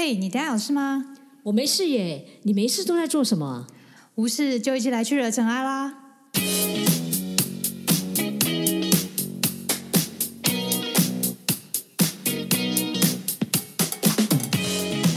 [0.00, 1.06] 嘿，你等下有事吗？
[1.42, 3.66] 我没事耶，你没事都在做什么？
[4.14, 5.92] 无事就一起来去惹尘埃啦！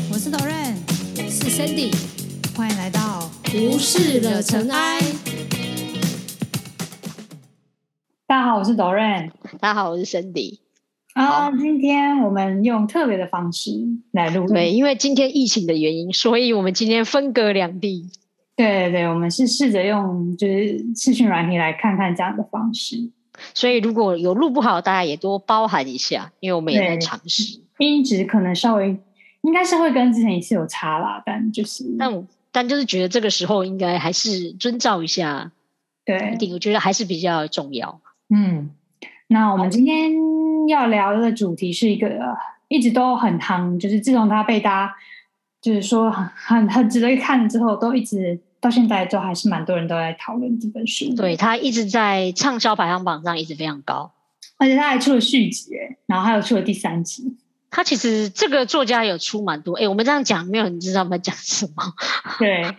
[0.10, 0.74] 我是 Doran，
[1.30, 1.96] 是 Sandy，
[2.58, 5.00] 欢迎来到无事惹尘埃。
[8.26, 9.30] 大家好，我是 Doran。
[9.60, 10.58] 大家好，我是 Cindy。
[11.14, 13.72] 啊，今天我们用特别的方式
[14.12, 14.48] 来录。
[14.48, 18.10] 对，因为今天疫情的原因，所以我们今天分隔两地。
[18.56, 23.10] 对对对，我们是试着用就是视讯软体来看看这样的方式。
[23.54, 27.60] 所以如果有录不好，大家也多包涵一下，因为我们也在尝试。
[27.80, 28.96] 音质可能稍微
[29.42, 35.52] 应该是会跟之前一次有差啦，但就是但但就是觉得这个时候应该还是遵照一下。
[36.06, 38.00] 对，一定我觉得还是比较重要。
[38.30, 38.70] 嗯，
[39.28, 40.12] 那我们今天
[40.68, 42.10] 要聊的主题是一个
[42.68, 44.96] 一直都很夯，就是自从它被大家
[45.62, 51.14] 就是说很很很值得看之后，都一直到现在都还是蛮多人都在讨论这本书。
[51.16, 54.12] 对，它一直在畅销排行榜上一直非常高，
[54.58, 55.72] 而且他还出了续集，
[56.06, 57.36] 然后还有出了第三集。
[57.72, 61.94] 他其实这个作家有出蛮多，哎，我们这样讲，没有人知道我们讲什么。
[62.38, 62.76] 对，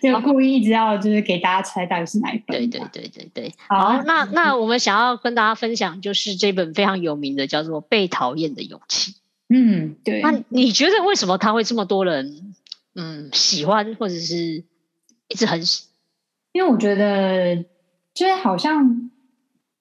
[0.00, 2.56] 就故意一直要就是给大家猜到底是哪一本。
[2.56, 3.54] 对对对对对。
[3.68, 9.12] 好，那那我们想要跟大家分享，就是这本非常有名的，叫做《被讨厌的勇气》。
[9.50, 10.22] 嗯，对。
[10.22, 12.54] 那你觉得为什么他会这么多人
[12.94, 14.64] 嗯喜欢，或者是
[15.28, 15.84] 一直很喜？
[16.52, 17.62] 因为我觉得，
[18.14, 19.10] 就是好像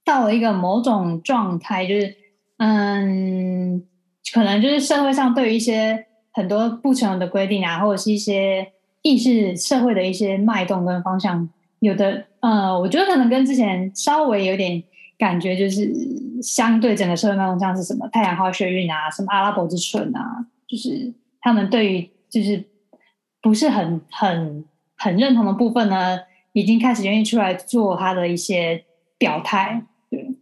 [0.03, 2.17] 到了一个某种状态，就是
[2.57, 3.85] 嗯。
[4.33, 11.49] 可能就是社会上对于一些很多不成文的规定啊，或者是一些意识社会的一些脉动跟方向，
[11.79, 14.83] 有的呃，我觉得可能跟之前稍微有点
[15.17, 15.93] 感觉，就是
[16.41, 22.63] 相对整个社会脉动，像是什么太阳花学运啊，什么阿拉伯之春啊，就是他们对于就是
[23.41, 24.63] 不是很很
[24.95, 26.19] 很认同的部分呢，
[26.53, 28.83] 已经开始愿意出来做他的一些
[29.17, 29.83] 表态。
[30.09, 30.35] 对，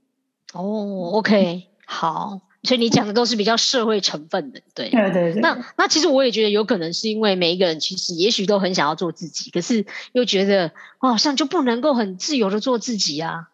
[0.53, 2.41] 哦，OK，好。
[2.67, 5.41] 所以你讲的都是比较社会成分的，对对对对。
[5.41, 13.47] 那那其实我也觉得有可能是因为每一个人其实也许都很想要做自己，可是又觉得我好像就不能够很自由的做自己啊，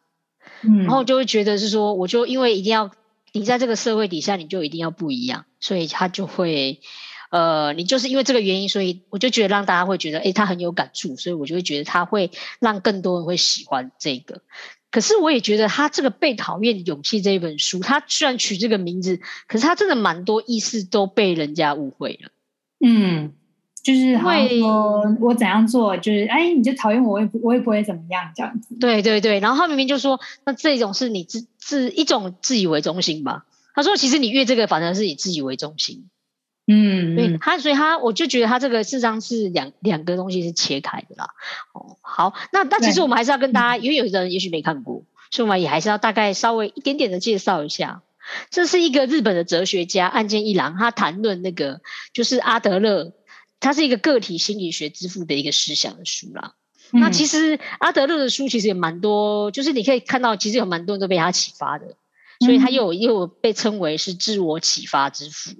[0.63, 2.89] 嗯，然后就会觉得是说，我就因为一定要
[3.31, 6.81] 你在这个社会底下，你就一定要不一样，所以他就会
[7.29, 14.41] 呃，你就是因为这个原因，所以我就觉得让大家会觉得，哎，他很有感触，所以我就会觉得他会让更多人会喜欢这个。
[14.93, 22.29] 可是我也觉得他这个被讨厌的勇气这一本书，他虽然取这个名字，可是他真的蛮多意思都被人家误会了。
[22.79, 23.33] 嗯，
[23.81, 28.77] 就是会说我怎样做，就是哎，你就讨厌我，我也我也不会怎么样这样子。
[28.79, 33.45] 对对对，然后他明明就说，那这种是你自自一种自以为中心吧？
[33.73, 36.07] 他说，其实你越这个，反而是以自以为中心。
[36.65, 41.27] 嗯，对他，所以他我就觉得他这个事实上是两两个东西是切开的啦。
[41.73, 48.01] 哦，好，那那其实我们还是要跟大家，因为有的人也许没看过，所以我们也还是要大概稍微一点点的介绍一下。
[48.49, 51.81] 这是一个日本的哲学家岸见一郎，他谈论那个
[52.13, 53.11] 就是阿德勒，
[53.59, 56.53] 他是一个个体心理学之父的一个思想的书啦。
[56.91, 61.97] 那其实阿德勒的书其实也蛮多，就是你可以看到，其实有蛮多人都被他启发的，
[62.39, 65.51] 所以他又又被称为是自我启发之父。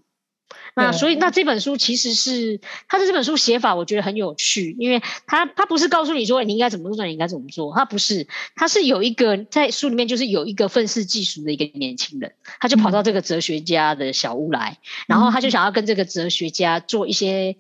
[0.75, 17.56] 那所以，那这本书其实是他的这本书写法，我觉得很有趣，因为他他不是告诉你说你应该怎么做，你应该怎么做，他不是，他是有一个在书里面就是有一个愤世嫉俗的一个年轻人，他就跑到这个哲学家的小屋来，然后他就想要跟这个哲学家做一些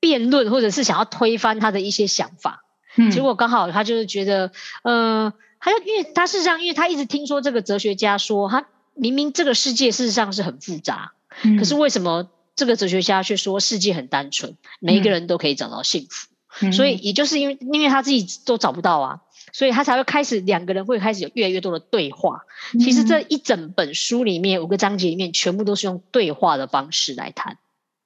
[0.00, 2.64] 辩论，或者是想要推翻他的一些想法，
[3.12, 11.12] 结果刚好他就是觉得，呃，他就因为他事实上，因为他一直听说这个哲学家说，他明明这个世界事实上是很复杂，
[11.58, 12.30] 可是为什么？
[12.56, 16.26] 这个哲学家却说世界很单纯，每一个人都可以找到幸福。
[16.72, 19.20] 所以也就是因为因为他自己都找不到啊，
[19.52, 22.40] 所以他才会开始两个人会开始有越来越多的对话。
[22.80, 27.58] 其实这一整本书里面五个章节里面全部都是用对话的方式来谈。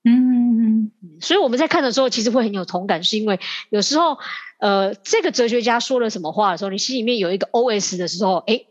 [0.04, 0.90] 嗯，
[1.22, 3.40] 所以我们在看的时候其实会很有同感，是因为
[3.70, 4.18] 有时候
[4.58, 8.66] 呃这个哲学家说了什么话的时候，你心里面有一个 O S 的时候，哎，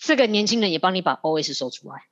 [0.00, 2.06] 这个年轻人也帮你把 O S 说出来。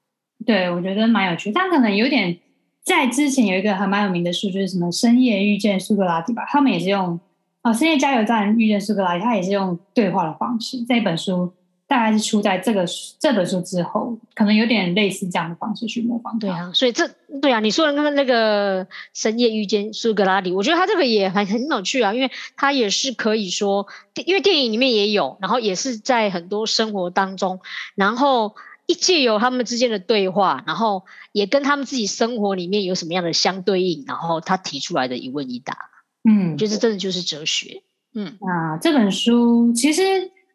[0.47, 2.39] 对，我觉得蛮有趣，但可能有点。
[2.85, 6.45] 在之前有一个还蛮有名的书，就是什么深夜遇见苏格拉底吧？
[6.51, 7.19] 他们也是用
[7.63, 10.85] 啊深夜加油站遇见苏格拉底，他也是用对话的方式。
[10.87, 11.51] 这本书
[11.87, 12.85] 大概是出在这个
[13.19, 16.39] 这本书之后，可能有点类似这样的方式去模仿。
[16.39, 17.09] 对啊，所以这
[17.41, 23.87] 对啊，你说的那个那个深夜遇见苏格拉底，我觉得他这个也很很有趣啊，因为他也是可以说，
[24.27, 27.61] 因为电影里面也有，然后也是在很多生活当中，
[27.95, 28.55] 然后。
[28.87, 35.77] 一借由他们之间的对话，然后也跟他们自己生活里面有什么样的相对应，然后他提出来的一问一答，
[36.29, 37.83] 嗯就是真的就是哲学。
[38.15, 40.03] 嗯啊，这本书其实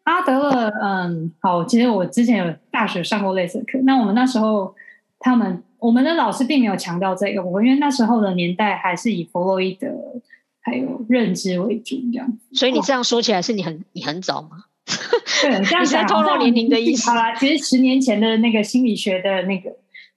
[0.03, 4.73] 阿德勒，嗯，好，其实我之前有大学上过类似的课，那我们那时候
[5.19, 9.87] 他们我们的老师并没有强调这个，我因为那时候的年代还是以弗洛伊德
[10.61, 12.37] 还有认知为主，这样。
[12.53, 14.65] 所以你这样说起来，是你很你很早吗？
[15.41, 19.71] 对，这样你是在透露年龄的意思好啦，其实十年前的那个心理学的那个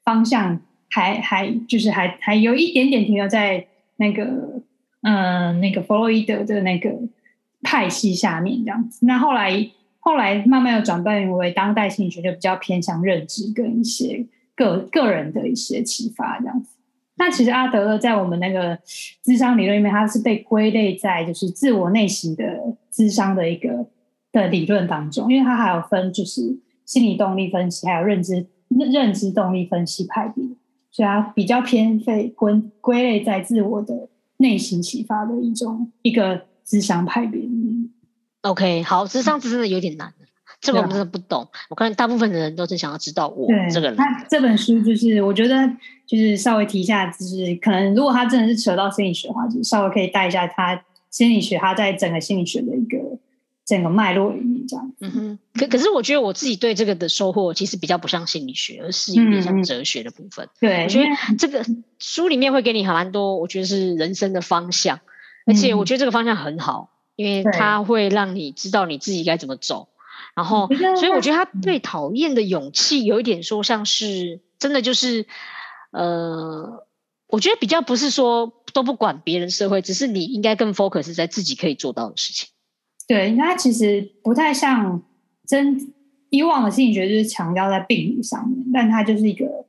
[0.04, 0.60] 方向
[0.90, 3.66] 还还就是还还有一点点停留在
[3.96, 4.24] 那个
[5.02, 6.90] 嗯、呃那个弗洛伊德的那个
[7.62, 9.06] 派系下面这样子。
[9.06, 9.70] 那后来
[10.00, 14.26] 后来慢慢又转变为当代心理学，就比较偏向认知跟一些
[14.56, 16.76] 个个人的一些启发这样子。
[17.16, 18.76] 那其实阿德勒在我们那个
[19.22, 23.86] 智商理论里面，他是被归类在就是自我内省的智商的一个
[24.32, 30.44] 的理论当中，因为它还有分就是心理动力分析，还有认知认知动力分析派别，
[30.90, 34.08] 所以它比较偏被归归类在自我的
[34.38, 37.90] 内心启发的一种一个智商派别里面。
[38.43, 40.12] OK，好，智商是真的有点难，
[40.61, 41.46] 这个我真的不懂。
[41.70, 43.96] 我看大部分的人都是想要知道我对，这个人。
[43.96, 45.70] 那这本书就是我觉得
[46.06, 52.99] 就是稍微提一下，就是可能如果他真的是扯到心理学的话，就稍微可以带一下他心理学，他在整个心理学的一个
[53.64, 54.92] 整个脉络里面这样。
[55.00, 60.48] 嗯哼，可可是我觉得我自己对这个的收获其实比较不像心理学，而是有点像哲学的部分。
[60.60, 61.06] 对，我觉得
[61.38, 61.64] 这个
[61.98, 65.00] 书里面会给你很蛮多，我觉得是人生的方向，
[65.46, 69.88] 而且我觉得这个方向很好，因为它会让你知道你自己该怎么走。
[70.34, 75.26] 然后所以我觉得他嗯对讨厌的勇气有一点说像是真的就是，
[75.90, 76.86] 呃，
[77.26, 82.48] 我觉得比较不是说都不管别人社会，只是你应该更 focus 在自己可以做到的事情。
[83.12, 85.02] 对，它其实不太像
[85.46, 85.92] 真
[86.30, 89.66] 以往的心理学，就是强调在病理上面，但它就是一个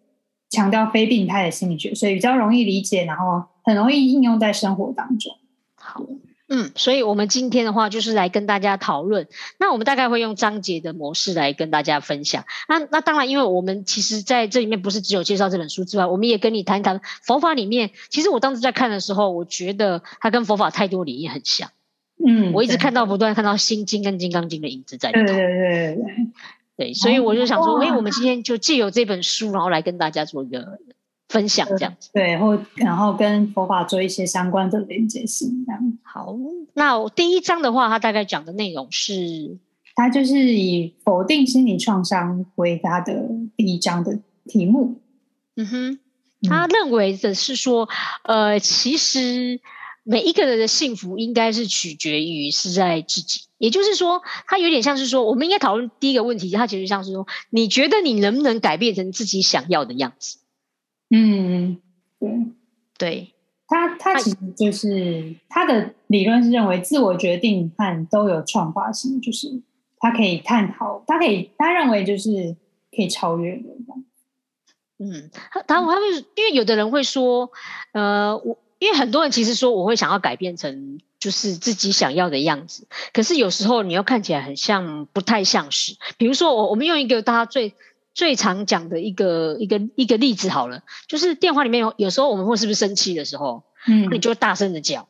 [0.49, 5.35] 强调非病态的心理学，所以比较容易理解，然后很容易应用在生活当中。
[5.75, 6.05] 好，
[6.47, 9.27] 嗯，所以我们今天的话就是来跟大家讨论。
[9.59, 12.45] 那我们大概会用章节的模式来跟大家分享。
[12.69, 17.91] 那那当然，因为我们其实在这里面不是只有介绍这本书之外，我们也跟你谈一谈佛法里面。
[18.09, 21.69] 其实我当时在看的时候，我觉得它跟佛法太多理念很像。
[22.25, 25.25] 嗯，我一直看到不断看到《心经》跟《金刚经》的影子在里头。
[25.25, 26.05] 对对对对对，
[26.75, 30.79] 对，所以我就想说，哇哎、我们今天就借由这本书，然后来跟大家做一个
[31.27, 32.09] 分享，这样子。
[32.13, 35.97] 对，或然后跟佛法做一些相关的连接性，这样。
[36.03, 36.35] 好，
[36.73, 39.57] 那我第一章的话，它大概讲的内容是，
[39.95, 44.99] 它就是以否定心理创伤为它的第一章的题目。
[45.55, 47.87] 嗯哼，嗯他认为的是说，
[48.23, 49.59] 呃，其实
[50.03, 60.37] 每一个人的幸福应该是取决于是在自己，也就是说，他有点像是说，我们应该讨论第一个问题，他其实像是说，你觉得你能不能改变成自己想要的样子？
[61.09, 61.81] 嗯，
[62.19, 62.29] 对。
[62.95, 63.33] 对，
[63.67, 69.61] 他他其实就是他的理论是认为自我决定和都有创发性，就是
[69.97, 72.55] 他可以探讨，他可以他认为就是
[72.95, 73.63] 可以超越的。
[74.99, 75.93] 嗯，他他他会，
[76.35, 77.49] 因为有的人会说，
[77.93, 85.95] 呃，我因为很多人其实说我会想要改变成就是自己想要的样子，可是有时候你又看起来很像不太像是。
[86.17, 87.75] 比如说我我们用一个大家最
[88.13, 95.07] 最常讲的一个一个一个例子好了，就是电话里面有有时候我们会是不是生气的时候，嗯你就会大声的叫。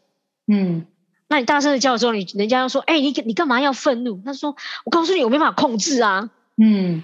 [0.48, 0.86] 嗯
[1.28, 4.22] 那你大声的叫的时候，你人家又说，哎、你你干嘛要愤怒？
[4.24, 4.56] 他说，
[4.86, 6.30] 我告诉你，我没办法控制啊。
[6.62, 7.04] 嗯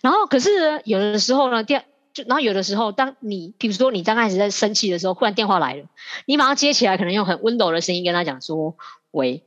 [0.00, 1.84] 然后可是，有的时候呢，电
[2.18, 5.84] 就然后有的时候，当你比如说你刚开始在生气的时候，忽然电话来了，
[6.26, 8.76] 你马上接起来，可能用很温柔的声音跟他讲说
[9.12, 9.44] ：“喂，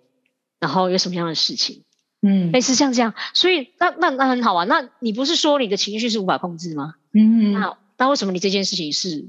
[0.60, 1.84] 然后有什么样的事情？”
[2.24, 4.64] 嗯类似像这样，所以那那那很好啊。
[4.66, 6.96] 那你不是说你的情绪是无法控制吗？
[7.14, 9.28] 嗯，那那为什么你这件事情是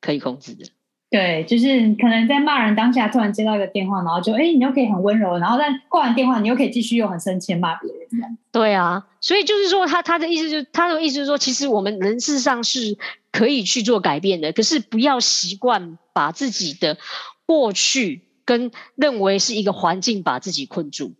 [0.00, 0.66] 可以控制的？
[1.10, 8.36] 对，就是可能在骂人当下突然接到一个电话，然后就哎，你又可以很温柔，然后但挂完电话，你又可以继续用很生气的骂别人这样。
[8.52, 12.98] 对啊，所以就是说他他的意思就是他的意思是说，其实我们人事上是
[13.32, 16.98] 可以去做改变的，可是不要习惯把自己的
[17.46, 21.14] 过去跟认为是一个环境把自己困住，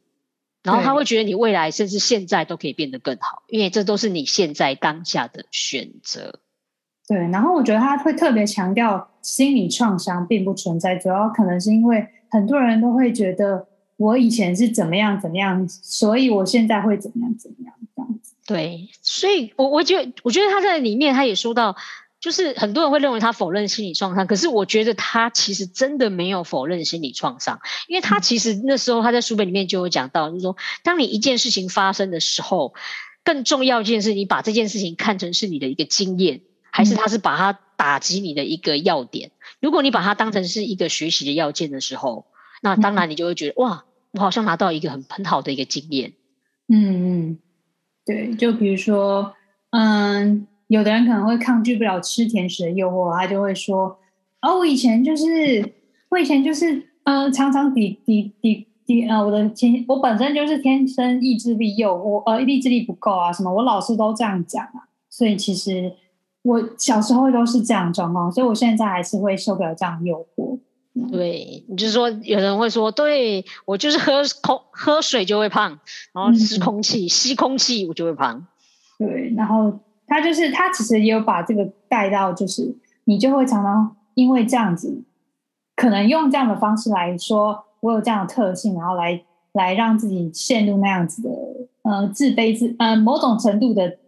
[0.62, 6.40] 然后他对会觉得你未来甚至现在都可以变得更好，因为这都是你现在当下的选择。
[7.08, 18.34] 对，然后我觉得他会特别强调心理创伤并不存在，主要可能是因为很多人都会觉得我以前是怎么样怎么样，所以我现在会怎么样怎么样这样子。
[18.46, 21.76] 对，所以我我觉得，我觉得他在里面他也说到，
[22.20, 32.74] 就是很多人会认为他否认心理创伤，可是我觉得他其实真的没有否认心理创伤，因为他其实那时候他在书本里面就有讲到，就是说，当你一件事情发生的时候，
[33.24, 39.30] 更重要一件事，你把这件事情看成是你的一个经验，还是他是把它打击你的一个要点？
[39.60, 42.26] 如果你把它当成是一个学习的要件的时候，
[42.62, 46.12] 那当然你就会觉得哇，我好像拿到一个很很好的一个经验。
[46.68, 47.38] 嗯嗯，
[48.04, 49.34] 对，就比如说，
[49.70, 53.98] 嗯，有的人可能会抗拒不了吃甜食的诱惑，他就会说，
[54.42, 55.72] 哦，我以前就是，
[56.10, 65.92] 我以前就是，嗯，常常抵抵抵抵，呃，我的天，我本身就是天生意志力诱惑，呃，意志力不够啊，什么，我老师都这样讲啊，所以其实
[66.48, 70.58] 我小时候都是这样状况，所以我现在还是会受不了这样诱惑。
[71.12, 75.78] 对，你就是说，有人会说，对我就是喝空喝水就会胖，
[76.14, 78.46] 然后吃空气吸空气我就会胖。
[78.98, 82.74] 对，然后他就是他其实也有把这个带到，就是
[83.04, 85.04] 你就会常常因为这样子，
[85.76, 91.30] 可能用这样的方式来说，我有这样的特性，然后来来让自己陷入那样子的
[91.82, 93.98] 呃自卑自呃某种程度的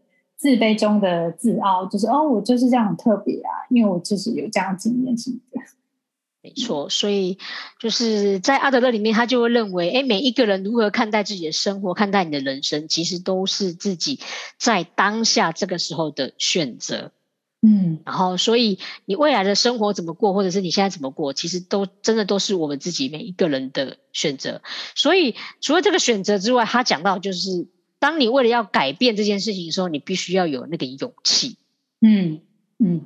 [0.41, 5.61] 自卑中的自傲，就是哦我就是这样很特别啊，因为我就是有这样经验什么的。
[6.43, 7.37] 没错，所以
[7.79, 14.19] 就是在阿德勒里面，他就会认为，哎，每一个人如何看待自己的生活，看待你的人生，其实都是自己
[14.59, 17.13] 在当下这个时候的选择。
[17.61, 24.63] 嗯，然后，所以你未来的生活怎么过，或者是你现在怎么过，其实都真的都是我们自己每一个人的选择。
[24.95, 27.69] 所以，除了这个选择之外，他讲到就是，
[28.01, 31.57] 当你为了要改变这件事情的时候，你必须要有那个勇气。
[32.01, 32.41] 嗯
[32.81, 33.03] 嗯，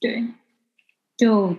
[0.00, 0.24] 对，
[1.16, 1.54] 就。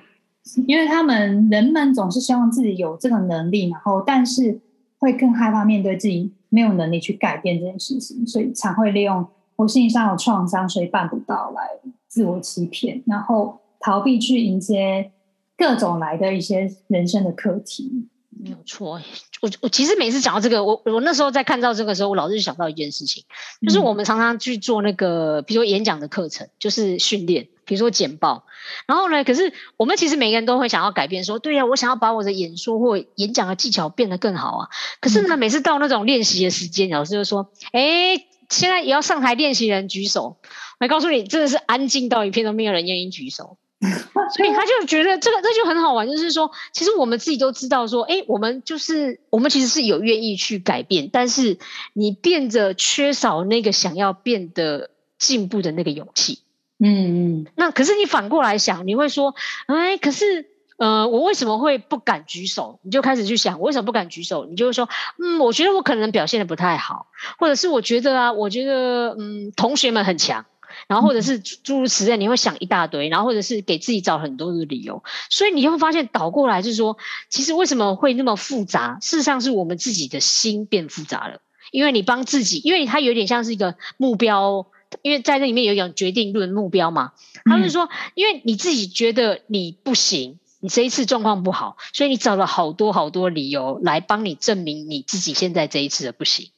[0.66, 4.60] 因为他们人们总是希望自己有这个能力，然后但是
[4.98, 11.62] 会更害怕面对自己没有能力去改变这件事情，所以才会利用我心理上有创伤，所以办不到来
[12.08, 15.12] 自我欺骗，然后逃避去迎接
[15.56, 18.08] 各种来的一些人生的课题。
[18.44, 19.02] 没有错，
[19.42, 23.24] 我我其实每次讲到这个，我我那时候在看到这个时候，我老是想到一件事情，
[23.66, 27.48] 就是我们常常去做那个，比如说演讲的课程，就是训练。
[27.64, 28.44] 比如说简报，
[28.86, 29.24] 然后呢？
[29.24, 34.68] 可是我们其实每个人都会想要改变，说对呀，我想要把我的演说或演讲的技巧变得更好啊。
[35.00, 40.38] 可是呢，每次到那种练习的时间，老师就说：“哎，现在也要上台练习人举手。”
[40.82, 43.58] 我告诉你，真的是安静到一片都没有人愿意举手。
[44.36, 51.58] 所以他就觉得这个这就很好玩，就是说，其实我们自己都知道，说，哎，我们就是我们其实是有愿意去改变，但是
[51.94, 56.40] 你变着缺少那个想要变得进步的那个勇气。
[56.84, 59.36] 嗯嗯，那可是你反过来想，你会说，
[59.68, 60.48] 哎，可是，
[60.78, 62.80] 呃，我为什么会不敢举手？
[62.82, 64.46] 你就开始去想，我为什么不敢举手？
[64.46, 67.06] 你就会说，嗯，我觉得我可能表现的不太好，
[67.38, 70.46] 或者是我觉得啊，我觉得，嗯，同学们很强，
[70.92, 76.98] 然后或者是诸如此类，你会想一大堆，然后或者是给自己找很多的理由，所以你会发现倒过来就是说，
[77.30, 78.98] 其实为什么会那么复杂？
[79.02, 81.40] 事实上是我们自己的心变复杂了，
[81.72, 84.68] 因为你帮自己，因为它有点像是一个目标。
[85.04, 87.14] 因为在那里面有一种决定论目标嘛，
[87.46, 96.52] 他们说，因为你自己觉得你不行，你这一次状况不好，所以你找了好多好多理由来帮你证明你自己现在这一次的不行。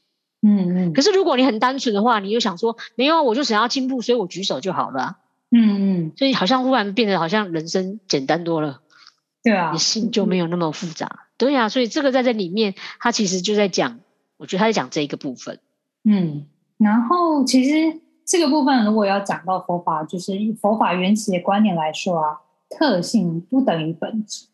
[0.44, 0.94] 嗯嗯。
[0.94, 5.18] 可是如果你很单纯的话，你就想说，没有，我就想要进步，所以我举手就好了。
[5.50, 6.12] 嗯嗯。
[6.16, 8.82] 所以好像忽然变得好像人生简单多了。
[9.42, 9.72] 对啊。
[9.72, 11.22] 你心就没有那么复杂。
[11.38, 14.02] 对啊，所以这个在这里面，他其实就在讲，
[14.38, 15.60] 我觉得他在讲这一个部分。
[16.04, 16.46] 嗯，
[16.78, 18.02] 然后其实。
[18.26, 22.38] 这个部分如果要讲到佛法，就是以佛法原始的观念来说啊，
[22.70, 24.46] 特性不等于本质，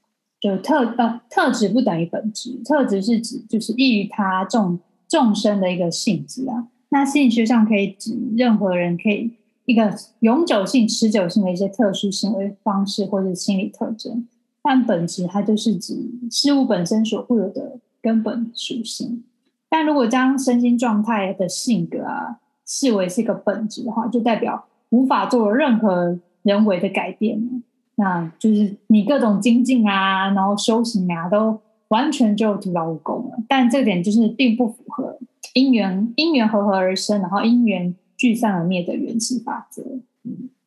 [0.42, 6.70] 就特呃特质不等于本质，特质是指就是异于他众众生的一个性质啊。
[6.90, 9.34] 那心理学上可以指任何人可以
[9.66, 14.26] 一个永久性、持久性的一些特殊行为方式或者心理特征，
[14.62, 19.24] 但本质它就是指事物本身所固有的根本属性。
[19.68, 22.40] 但如果将身心状态的性格啊。
[22.72, 27.64] 视为是一个本质的话，就代表无法做任何人为的改变
[27.96, 31.60] 那就是你各种精进啊，然后修行啊，都
[31.90, 33.38] 完全就徒劳无功了。
[33.48, 35.20] 但这点就是并不符合
[35.54, 39.84] 因缘因缘合合而生，然后因缘聚散而灭的原始法则。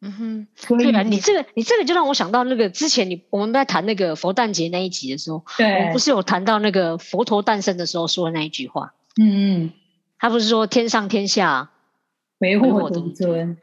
[0.05, 0.47] 嗯哼，
[0.79, 8.95] 对啊，你这个你这个就让我想到那个之前你我们在谈那个佛诞节那一集的时候，对，不是有谈到那个佛陀诞生的时候说的那一句话？
[9.21, 9.71] 嗯嗯，
[10.19, 11.71] 他不是说天上天下。
[12.39, 13.57] 唯我独尊，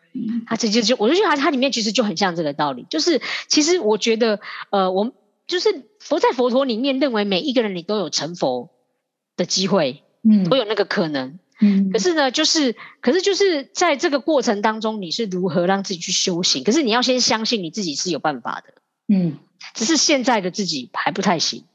[0.47, 4.39] 他直接就我就觉得它它里面其实就很像这个道理，就是其实我觉得
[4.69, 5.11] 呃，我们
[5.49, 8.69] 就是佛在佛陀里面认为每一个人你都有成佛
[9.35, 16.63] 的机会，嗯，都有那个可能，嗯，可是呢，就是可是就是在这个过程当中，你是如何让自己去修行？
[16.63, 18.73] 可是你要先相信你自己是有办法的，
[19.07, 19.37] 嗯，
[19.73, 21.65] 只是现在的自己还不太行，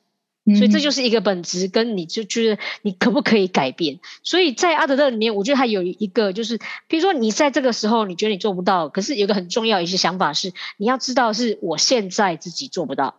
[0.56, 3.98] 所以这就是一个本质，跟你就觉得你可不可以改变。
[4.22, 13.16] 所以在阿德勒里面，我觉得还有一个就是，比如说你在这个时候你觉得你做不到，可是有个很重要一些想法是，你要知道是我现在自己做不到，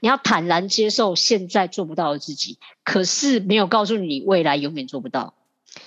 [0.00, 5.34] 你要坦然接受现在做不到的自己，可是没有告诉你未来永远做不到。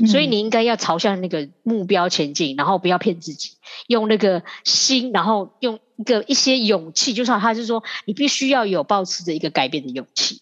[0.07, 3.51] 所以你应该要朝向那个目标前进，然后不要骗自己，
[3.88, 10.41] 用那个心，然后用一个一些勇气，就像他是说，你必须要有保持着一个改变的勇气。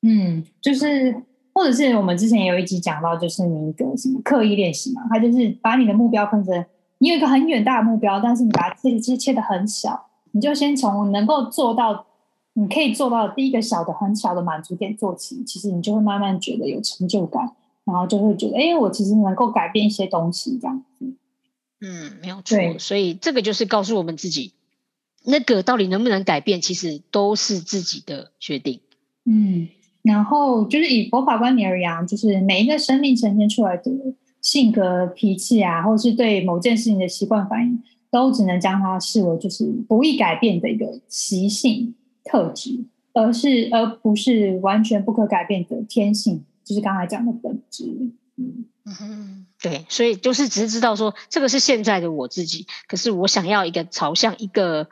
[0.00, 1.14] 嗯，就是
[1.52, 6.64] 或者是我们之前有一集讲到，就是你一个什么刻意练习嘛，他就是把你的目标分成，
[6.98, 12.06] 你有一个很远大的目标，但是你把自己其实切的很小，你就先从能够做到，
[12.60, 17.56] 你可以做到第一个小的很小的满足点做起，其实你就会慢慢觉得有成就感。
[17.86, 21.12] 然后就会觉得，哎，我其实能够改变一些东西，这样子。
[21.80, 22.56] 嗯，没有错。
[22.78, 24.52] 所以这个就是告诉我们自己，
[25.24, 28.80] 那个到底能不能改变，其实都是自己的决定。
[29.24, 29.68] 嗯，
[30.02, 33.90] 然后就是以佛法观念而言，就是每一个生命呈现出来的
[34.40, 41.94] 性格、脾气啊，或是对某件事情的习惯反应，都只能将它视为就是不易改变的一个习性
[42.30, 46.44] 特质，而是而不是完全不可改变的天性。
[46.62, 47.84] 就是刚才讲的本质，
[48.36, 54.88] 嗯嗯，对，所以就是只是知道说这个是现在的我自己，可是我想要一个朝向一个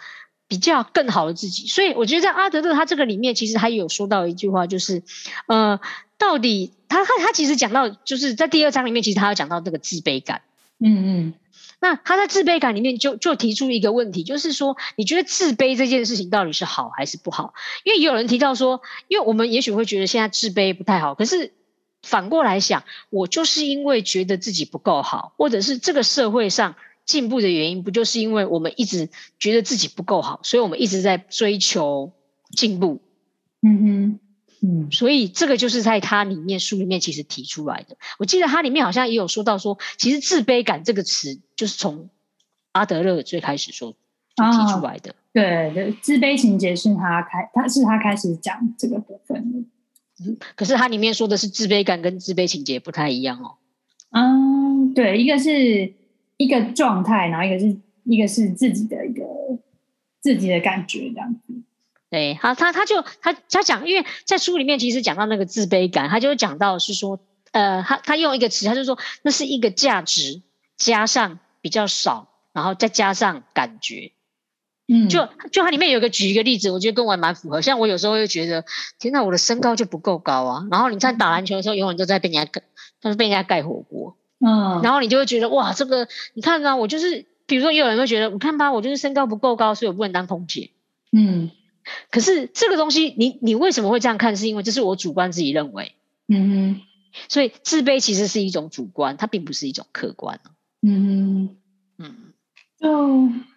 [0.48, 5.04] 比较更好的自己，所以我觉得在阿德勒他这个里面，其实他有说到一句话，就是
[5.46, 5.78] 呃，
[6.16, 10.42] 到底他他他其实讲到，就是在第二章里面，其实他有讲到这个自卑感，
[10.80, 11.34] 嗯嗯，
[11.80, 17.54] 那他在自卑感里面就就提出一个问题，就是说你觉得自卑这件事情到底是好还是不好？
[17.84, 21.52] 因为也有人提到说，因为我们也许会觉得现在自卑不太好，可是。
[22.00, 32.12] 反过来想，我就是因为觉得自己不够好，或者是这个社会上进步的原因，不就是因为我们一直觉得自己不够好，所以我们一直在追求
[32.52, 33.02] 进步。
[33.62, 34.20] 嗯哼，
[34.60, 37.96] 嗯，所以这个就是在他里面书里面其实提出来的。
[38.18, 42.10] 我记得他里面好像也有说到说，其实自卑感这个词就是从
[42.72, 45.14] 阿德勒最开始说提出来的。
[45.32, 50.36] 对对，自卑情节是他开，他是他开始讲这个部分的。
[50.56, 53.54] 可是他里面说的是自卑感跟自卑情节不太一样哦。
[54.10, 55.94] 嗯，对，一个是
[56.36, 59.22] 一个状态，然后一个是一个是自己的一个
[60.20, 61.47] 自己的感觉这样子。
[62.10, 67.20] 对，他他他就他他讲，因为在书里面其实讲到那个自卑感，他就讲到是说，
[67.52, 70.42] 呃，他他用一个词，他就说那是一个价值
[70.76, 74.12] 加上比较少，然后再加上感觉。
[74.90, 77.60] 嗯，就就它里面有个举一个例子，我觉得跟我蛮符合。
[77.60, 78.64] 像我有时候会觉得，
[78.98, 80.66] 天哪，我的身高就不够高啊。
[80.70, 82.62] 然后你在打篮球的时候，永远都在被人家盖，
[83.02, 84.16] 都是被人家盖火锅。
[84.40, 90.70] 嗯，然后你就会觉得，哇，这个你看啊，我就是，比如说也有人会觉得，你看吧，我就是身高不够高，所以我不能当空姐。
[91.12, 91.50] 嗯，
[92.10, 94.36] 可是这个东西，你你为什么会这样看？
[94.36, 95.92] 是因为这是我主观自己认为。
[96.28, 96.80] 嗯哼，
[97.28, 100.40] 所以自卑其实是一种主观，它并不是一种客观。
[100.82, 101.48] 嗯
[101.98, 102.14] 哼，嗯。
[102.80, 102.88] 就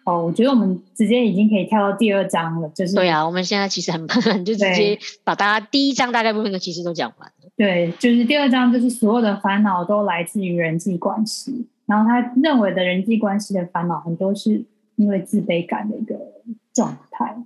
[0.04, 7.48] 哦，我觉得我们直接已经可以跳到第二章了，就是对啊，我们现在其实很慢，就直接把大家第一章大概部分的其实都讲完了。
[7.56, 14.64] 对，就是第二章，就是所有的烦恼都来自于人际关系，然后他认为的人际关系的烦恼很多是
[14.96, 16.18] 因为自卑感的一个
[16.74, 17.36] 状态。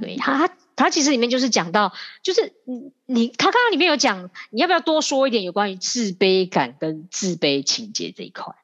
[0.00, 8.54] 对他，他他其实里面就是讲到，就是你你他刚刚里面有讲，你要不要多说一点有关于自卑感跟自卑情节这一块？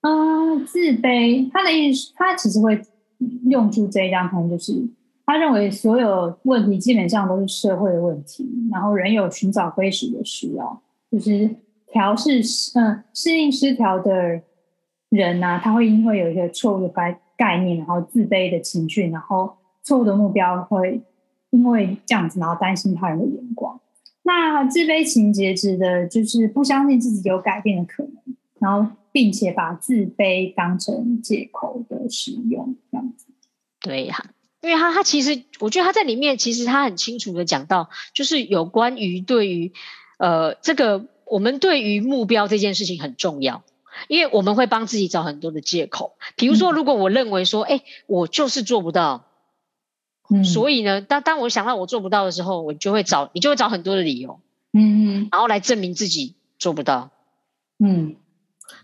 [0.00, 0.10] 啊，
[0.64, 2.80] 自卑，他的意思，他其实会
[3.50, 4.72] 用出这一张牌，就是
[5.26, 11.50] 他认为所有问题基本上都是社会的问题，然后人有寻找归属的需要，就是
[11.92, 12.40] 调试，
[12.78, 14.40] 嗯，适应失调的
[15.08, 19.57] 人呢，他会因为有一个错误的概概念，然后自卑的情绪，然后
[19.88, 21.00] 错误的目标，会
[21.50, 23.80] 因为这样子，然后担心他人的眼光。
[24.22, 28.90] 那自卑情节指的就是不相信自己有改变的可能，然后。
[29.10, 33.26] 并且把自卑当成借口的使用，这样子。
[33.80, 34.14] 对呀，
[34.60, 39.72] 因为他他其实，我觉得他在里面其实他很清楚的讲到，就是有关于对于
[40.18, 43.64] 呃这个我们对于目标这件事情很重要，
[44.08, 46.12] 因为我们会帮自己找很多的借口。
[46.36, 49.24] 比如说，如果我认为说，哎，我就是做不到，
[50.30, 54.40] 嗯，所以呢，当当我想到我做不到的时候，我就会找你就会找很多的理由，
[54.72, 57.10] 嗯嗯，然后来证明自己做不到，
[57.78, 58.16] 嗯。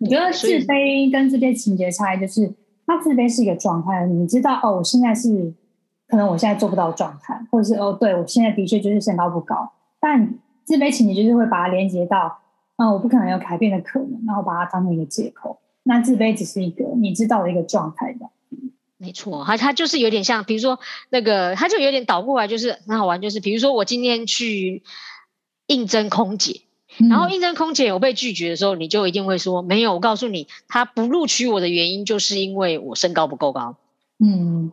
[0.01, 2.53] 我觉得自卑跟自卑情节差异就是，
[2.87, 5.53] 他自卑是一个状态，你知道哦，我现在是
[6.09, 12.39] 可能我现在做不到状态，或者是哦，对我现在的确就是身高不高，但自卑情节就是会把它连接到，
[12.77, 15.59] 嗯，我不可能有改变的可能，然后把它当成一个借口。
[15.83, 18.31] 那自卑只是一个你知道的一个状态的。
[19.05, 24.83] 没错，它它就是有点像，比如说那个，他就有点倒过来，就是很好玩，就是比如说我今天去
[25.67, 26.63] 应征空姐，
[27.11, 33.77] 然后应征空姐有被拒绝的时候，你就一定会说没有，我告诉你，他不录取我的原因就是因为我身高不够高，
[34.19, 34.73] 嗯。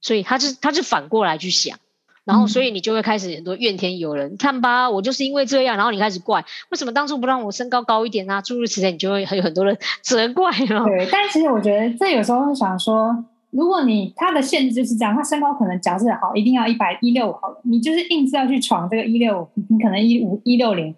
[0.00, 1.76] 所以他是他是反过来去想，
[2.22, 10.84] 然后所以你就会开始很多怨天尤人，看吧，我就是因为这样，然后你开始怪为什么当初不让我身高高一点啊，诸如此类，你就会有很多人 责怪了。
[10.84, 20.94] 对，但其实我觉得这有时候会想说，如果你他的限制就是这样，他身高可能假设好一定要一百一六好了，你就是硬是要去闯这个一六，你可能一五一六零，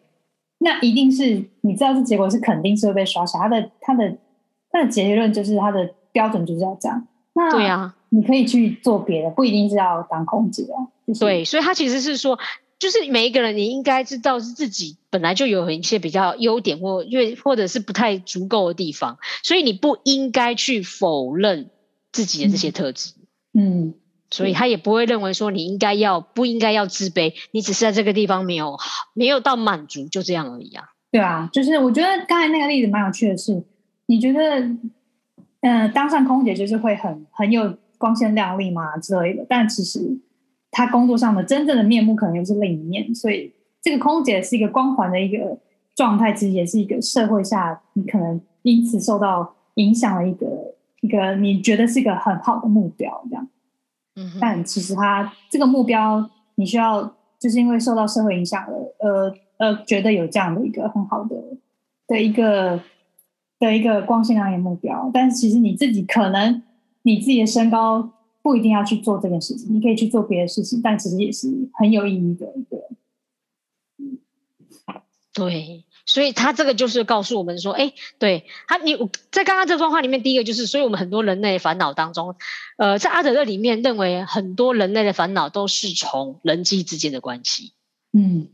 [0.58, 4.16] 那一定是你知道这结果是肯定是会被刷下，他的他的
[4.70, 7.06] 他的结论就是他的标准就是要这样。
[7.32, 10.90] 那对啊，你可以去做别的，不一定是要当空姐啊。
[11.06, 12.36] 就是、对，所以他其实是说，
[12.80, 21.70] 就是每一个人你应该知道是自己本来就有一些比较优点或因为或者是不太足够的地方，所以你不应该去否认
[22.12, 23.14] 自己的这些特质。
[23.52, 23.94] 嗯，
[24.30, 28.78] 所以他也不会认为说你应该要不应该要自卑，你只是在这个地方没有
[29.14, 30.84] 没有到满足，就这样而已啊。
[31.10, 33.64] 对啊，就是我觉得刚才那个例子蛮有趣的是，
[34.06, 34.70] 你觉得，
[35.60, 40.16] 呃，当上空姐就是会很很有光鲜亮丽嘛之类的，但其实
[40.70, 45.58] 她工作上的真正的面目可能又是另一面，所以这个空姐是一个光环的一个
[45.96, 50.46] 状态，其实也是一个社会下你可能因此受到影响的一个
[51.00, 53.48] 一个你觉得是一个很好的目标这样。
[54.16, 57.02] 嗯，但其实他这个目标，你需要
[57.38, 61.36] 就是因为受到社会影响了，呃呃，觉得有这样的一个很好的
[62.06, 62.80] 的一个
[63.58, 66.62] 的一个光鲜亮丽的目标，但是其实你自己可能
[67.02, 72.88] 你自己的身高不一定要去做这件事情，你可以去做别的事情，但其实也是很有意义的一个。
[75.32, 78.96] 对，所以他这个就是告诉我们说，哎，对他，你
[79.30, 82.36] 在刚刚这段话里面，第一个就是，所以我们很多人类烦恼当中，
[82.78, 87.72] 呃，在阿德勒里面认为很多人类的烦恼都是从人际之间的关系。
[88.12, 88.48] 嗯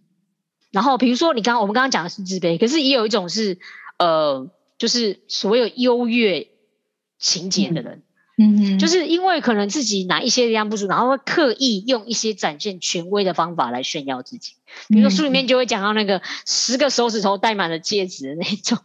[0.70, 3.59] 然后比如说你刚刚我们刚刚讲的是自卑，可是也有一种是，
[3.98, 6.48] 呃，就是所有优越
[7.18, 7.98] 情节的人。
[7.98, 8.02] 嗯
[8.38, 14.53] 哼，就是因为可能自己哪一些地方不足，然后会刻意用一些展现权威的方法来炫耀自己。
[14.88, 18.77] 比如说书里面就会讲到那个十个手指头戴满了戒指的那种，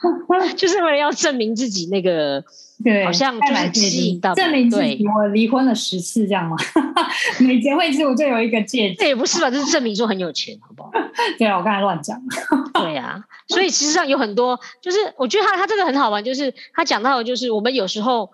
[0.56, 2.42] 就是为了要证明自己那个，
[2.82, 6.56] 对，好像就是吸引到证明自对己，我离婚了十次这样吗？
[7.40, 8.96] 每结婚一次我就有一个戒指。
[9.00, 9.50] 这也不是吧？
[9.50, 10.90] 这是证明说很有钱，好不好？
[11.38, 12.18] 对啊，我刚才乱讲。
[12.72, 18.32] 对呀、所以其实上有很多，就是我觉得他他这个很好玩，就是他讲到的就是我们有时候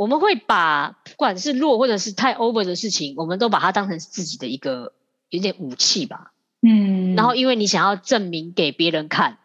[0.00, 4.94] 我们会把不管是弱或者是太 over 的事情，我们都把它当成是自己的一个
[5.28, 6.32] 有点武器吧。
[6.62, 9.36] 嗯，然后因为你想要证明给别人看，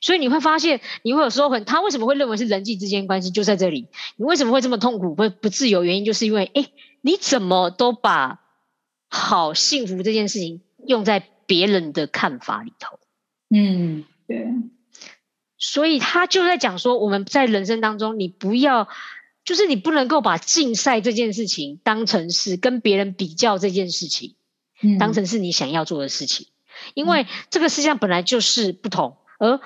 [0.00, 3.86] 所以你会发现你会有时候很，他为什么会认为是人际之间关系就在这里？
[4.16, 5.84] 你为什么会这么痛苦，会不自由？
[5.84, 6.66] 原因就是因为，哎，
[7.02, 8.40] 你怎么都把
[9.08, 12.98] 好幸福这件事情用在别人的看法里头？
[13.54, 14.44] 嗯，对，
[15.56, 18.88] 所以他就在讲说，我们在人生当中，你不要，
[19.44, 24.34] 就是你不能够把竞赛这件事情当成是跟别人比较这件事情，
[24.82, 24.98] 嗯。
[24.98, 26.46] 当成是你想要做的事情，
[26.94, 29.60] 因为这个世界上本来就是不同，而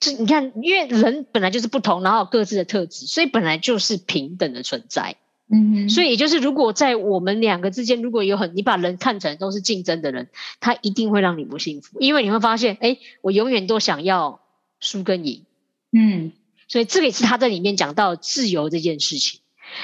[0.00, 5.16] 这你看，因为人本来就是不同，然后各自的特质，所以本来就是平等的存在。
[5.50, 10.28] 嗯哼，所以也就是，如果在我们两个之间，如果有很你把人看成都是竞争的人，
[10.60, 14.40] 他一定会让你不幸福，因为你会发现，哎，我永远都想要
[14.78, 15.46] 输跟赢。
[15.90, 16.32] 嗯
[16.68, 19.40] 所以这个也是他在里面讲到自由这件事情。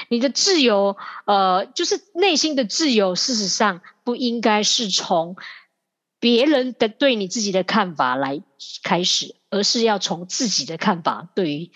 [0.09, 5.35] 你的自由，呃，就是内心的自由，事实上不应该是从
[6.19, 8.41] 别人的对你自己的看法来
[8.81, 11.71] 开始，而是要从自己的看法对于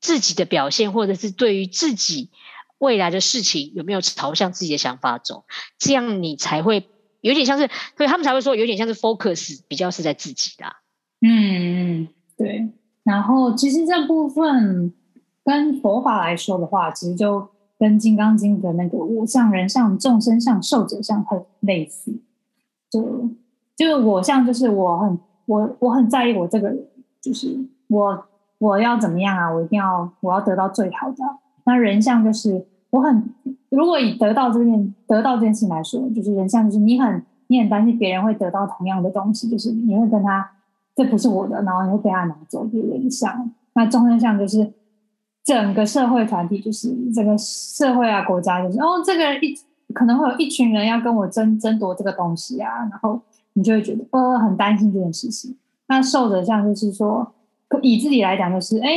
[0.00, 2.30] 自己的表现，或者是对于自己
[2.78, 5.44] 未来的事情有没有朝向自己的想法走，
[5.78, 6.88] 这样你才会
[7.20, 10.76] 有点像是，所以他们才会说有点像是 focus 比较是在自己的、
[11.20, 12.68] 嗯嗯，对。
[13.08, 14.92] 然后其实这部分
[15.42, 22.12] 跟佛法来说的话，其实就跟《金刚经》的那个“我相、人相、众生相、寿者相”很类似。
[22.90, 23.30] 就
[23.74, 26.78] 就是我相，就是我很我我很在意我这个人，
[27.22, 28.26] 就是我
[28.58, 29.50] 我要怎么样啊？
[29.50, 31.16] 我一定要我要得到最好的。
[31.64, 33.32] 那人相就是我很，
[33.70, 40.50] 如果以得到这件得到这件事情来说，就是人相就是你很你很担心别人会得到同样的东西，就是你会跟他
[40.98, 43.48] 这不是我的，然后你会被他拿走，就是人相。
[43.74, 44.72] 那众生相就是
[45.44, 49.56] 整个社会团体，就是整个社会啊国家，就是哦这个一
[49.94, 53.20] 可能会有一群人要跟我争争夺这个东西啊，然后
[53.52, 55.56] 你就会觉得呃很担心这件事情。
[55.86, 57.32] 那受者相就是说，
[57.80, 58.90] 以自己来讲就是，哎，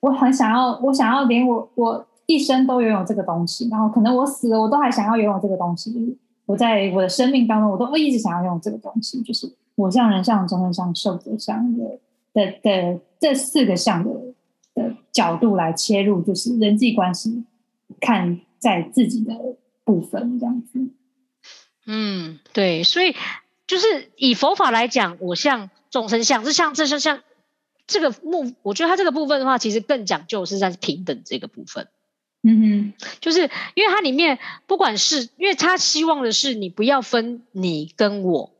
[0.00, 6.18] 我很想要，我想要连我我一生都拥有这个东西，然后可能我死了，我都还想要拥有这个东西。
[6.44, 9.22] 我在我的生命当中，我都会一直想要拥有这个东西。
[9.22, 12.00] 就是我像人像中人像受者像的
[12.34, 14.10] 的的这四个像的
[14.74, 17.44] 的角度来切入，就是人际关系
[18.00, 19.32] 看在自己的
[19.84, 20.80] 部分这样子。
[21.86, 23.14] 嗯，对，所以
[23.68, 27.20] 就是以佛法来讲，我像众生相，这像这是像
[27.86, 31.86] 这个目，我觉得它这个部分的话，其实更讲究是在平等这个部分。
[32.42, 33.42] 嗯哼，就是
[33.74, 38.52] 因为它里面不管是因为他希望的是你不要分你跟我，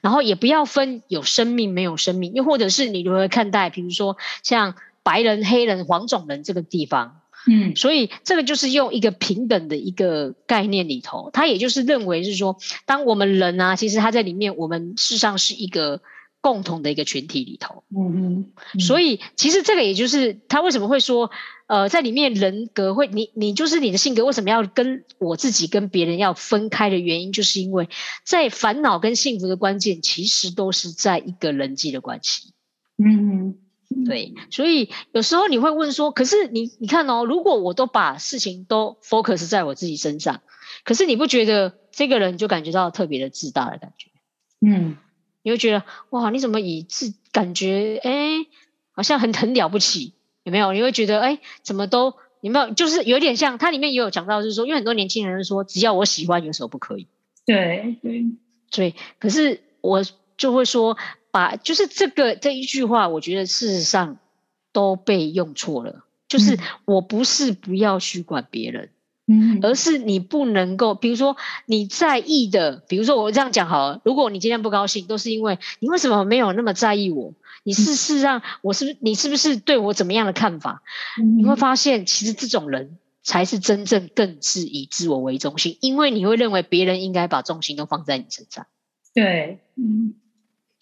[0.00, 7.20] 然后也不要分有生命没有生命，又或者是你如何看待，比如说像白人、黑人、黄种人这个地方。
[7.48, 16.00] 嗯所以这个就是用一个平等的一个概念里头，他也就是认为是说，当我们人啊，其实他在里面，我们事实上是一个
[16.40, 17.84] 共同的一个群体里头。
[17.96, 21.30] 嗯哼，所以其实这个也就是他为什么会说，
[21.66, 27.88] 呃，在里面人格会你你就是你的性格为什么要跟我自己跟别人要分开的原因，就是因为
[28.24, 32.52] 在烦恼跟幸福的关键，其实都是在一个人际的关系。
[32.98, 33.58] 嗯，
[34.06, 40.42] 对，所以有时候你会问说，可是你你看哦，如果我都把事情都 focus 在我自己身上，
[40.84, 44.10] 可是你不觉得这个人就感觉到特别的自大的感觉？
[44.60, 44.96] 嗯
[45.42, 48.46] 你会觉得哇，你怎么以自感觉哎，
[48.90, 50.14] 好像很很了不起，
[50.46, 50.72] 有没有？
[50.72, 52.72] 你会觉得哎，怎么都有没有？
[52.72, 57.08] 就是有点像它里面也有讲到，就是说，因为很多年轻人说，只要我喜欢，有什么不可以？
[57.44, 58.24] 对对，
[58.70, 60.04] 对，可是我
[60.36, 60.96] 就会说，
[61.32, 64.18] 把就是这个这一句话，我觉得事实上
[64.70, 66.04] 都被用错了。
[66.28, 68.90] 就是嗯我不是不要去管别人，
[69.26, 69.58] 嗯。
[69.62, 71.36] 而是你不能够，比如说
[71.66, 77.34] 你在意的，比如说我这样讲好了，如果你今天不高兴，都是因为你为什么没有那么在意我？
[77.64, 80.82] 你是事实上，我是不是你是不是对我怎么样的看法？
[81.20, 88.66] 嗯你会发现，其实这种人才是真正更是以自我为中心，因为你会认为别人应该把重心都放在你身上，
[89.12, 90.14] 对，嗯，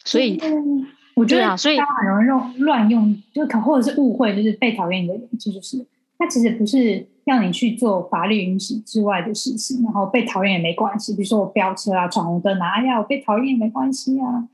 [0.05, 5.87] 所以嗯我觉得啊所以很容易用乱用，就可或者是误会，就是被讨厌的人，这就是
[6.19, 11.15] 他其实不是让你去做法律允许之外的事情，然后被讨厌也没关系。
[11.15, 14.49] 比如说我飙车啊、闯红灯啊，哎呀，我被讨厌也没关系啊。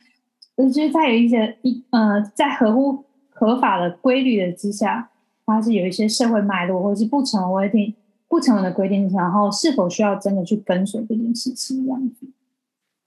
[0.57, 5.11] 我觉得在有一些一呃，在合乎合法的规律的之下，
[5.47, 7.95] 它是有一些社会脉络或者是不成文规定、
[8.29, 12.27] 不成文的规定，然后是否需要真的去跟随这件事情这样子。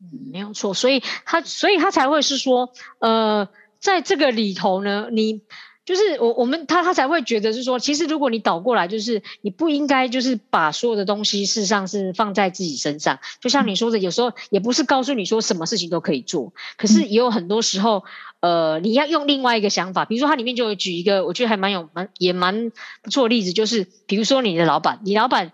[0.01, 3.47] 嗯，没有错，所以他，所以他才会是说，呃，
[3.79, 5.41] 在这个里头呢，你
[5.85, 18.03] 就是我我们他他才会觉得是说，其实如果你倒过来，就是你不应该就是把所有的东西事实上是放在自己身上，就像你说的，有时候也不是告诉你说什么事情都可以做，可是也有很多时候，
[18.39, 25.51] 呃，你要用另外一个想法，比如说它里面就有举一个我觉得还蛮有蛮也蛮不错的例子，就是比如说你的老板，你老板。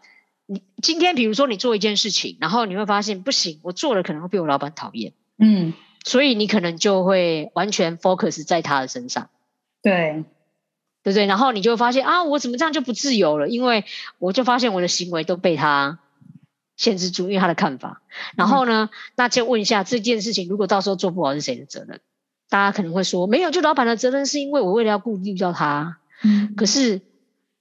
[0.52, 9.30] 你今天比如说你做一件事情，然后你会发现不行，我做了可能会被我老板讨厌，嗯，所以你可能就会完全 focus 在他的身上，
[9.82, 10.26] 对，
[11.04, 11.26] 对不对？
[11.26, 13.48] 然后你就会发现啊，我怎么这样就不自由了？
[13.48, 13.86] 因为
[14.18, 16.00] 我就发现我的行为都被他
[16.76, 18.02] 限制住，因为他的看法。
[18.36, 22.02] 然后呢，那就问一下这件事情，如果到时候做不好是谁的责任？
[22.50, 26.00] 大家可能会说没有，就老板的责任，是因为我为了要顾虑到他。
[26.24, 27.02] 嗯，可是，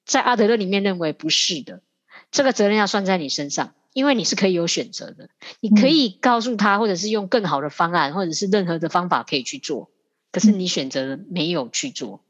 [0.06, 1.82] 在阿德勒里面认为不是的，
[2.30, 5.28] 这个责任要算在你身上，因为你是可以有选择的，
[5.60, 9.90] 你可以告诉他，或者是用更好的方案，或者是任何的方法可以去做，
[10.32, 12.22] 可是你选择了没有去做，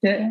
[0.00, 0.30] 对，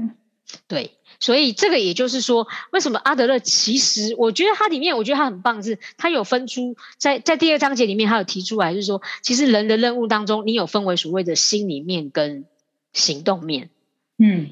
[0.67, 12.45] 对，所以这个也就是说，为什么阿德勒其实我觉得他里面，我觉得他很棒，是他有分出在在第二章节里面，他有提出来，就是说，其实人的任务当中，你有分为所谓的心里面跟
[12.93, 13.69] 行动面。
[14.17, 14.51] 嗯。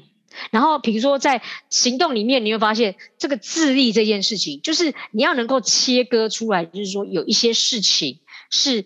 [0.50, 8.18] 然后，比如说在行动里面，你会发现这个自立这件事情，就是你要能够切割出来，就是说有一些事情
[8.50, 8.84] 是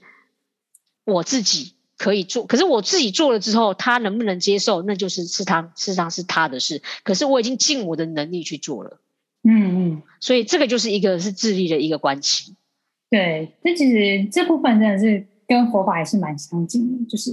[1.05, 6.81] 我自己可以做，可是我自己做了之后，他能不能接受，那就是是他事实上是他的事。
[7.03, 9.01] 可是我已经尽我的能力去做了，
[9.43, 12.55] 嗯嗯，所以这个就是一个是智力的一个关系。
[13.11, 17.33] 对，这其实这部分真的是跟佛法也是蛮相近的，就是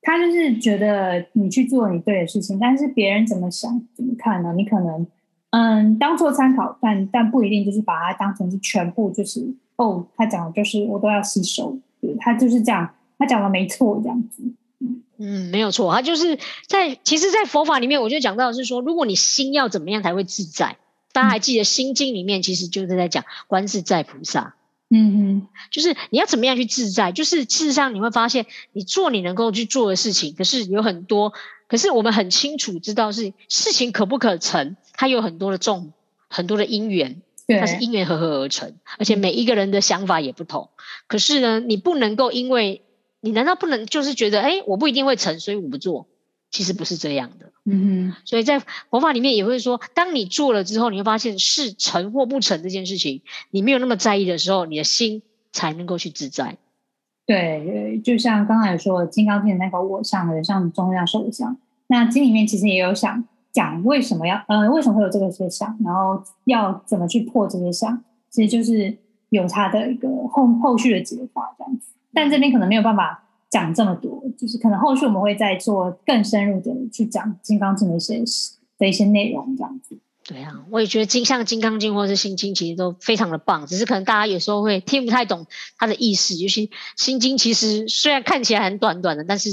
[0.00, 4.54] 他就是觉得你去做你对的事情，但是别人怎么想怎么看呢？
[4.56, 5.06] 你可能
[5.50, 14.42] 嗯当做参考，但但不一定就是把它当成是全部，就是哦，他讲的就是我都要吸收，对他就是这样，他讲的没错这样子。
[15.16, 20.76] 嗯，没有错，他就是在其实，在佛法里面，我就讲到的是说，如果你心要怎么样才会自在？
[21.12, 24.56] 大家还记得《心经》里面其实就是在讲观自在菩萨。
[24.90, 27.12] 嗯嗯就是你要怎么样去自在？
[27.12, 31.32] 就是事实上你会发现，你做你能够去做的事情，可是有很多，
[31.68, 35.92] 可是我们很清楚知道是事情可不可成，它有很多的重
[36.28, 40.70] 很多的因缘，它是因缘合合而成，而且每一个人的想法也不同。
[41.06, 42.82] 可是呢，你不能够因为
[43.24, 46.06] 你难道不能就是觉得，哎，我不一定会成，所以我不做？
[46.50, 47.52] 其实不是这样的。
[47.64, 48.60] 嗯哼，所以在
[48.90, 56.58] 佛法里面也会说，当你做了之后，你会发现是成或不成这件事情，你没有那么在意的时候，你的心才能够去自在。
[57.24, 61.56] 对对，就像刚才说《金刚经》的那个我相、人相、中相、寿相，
[61.86, 68.98] 那经里面其实也有想讲为什么要呃为什么会有这个些相，然后要怎么去破这些相，其实就是
[69.30, 71.88] 有它的一个后后续的解法这样子。
[72.14, 78.22] 但这边可能没有办法讲这么多，就是可能后续我们会再做更深入的去讲《金刚经》的一些
[78.78, 79.98] 的一些内容这样子。
[80.26, 85.46] 对啊，我也觉得金像《金刚经》或者是《心经》其实都非常的棒，只是可能大家有时候会听不太懂
[85.76, 86.34] 它的意思。
[86.36, 89.50] 尤其《心经》其实虽然看起来很短短的，但是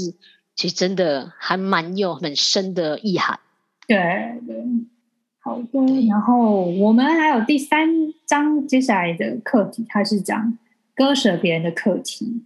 [0.56, 3.38] 其实真的还蛮有很深的意涵。
[3.86, 3.98] 对
[4.46, 4.64] 对，
[5.40, 6.06] 好的。
[6.08, 7.86] 然后我们还有第三
[8.26, 10.56] 章接下来的课题，它是讲
[10.94, 12.44] 割舍别人的课题。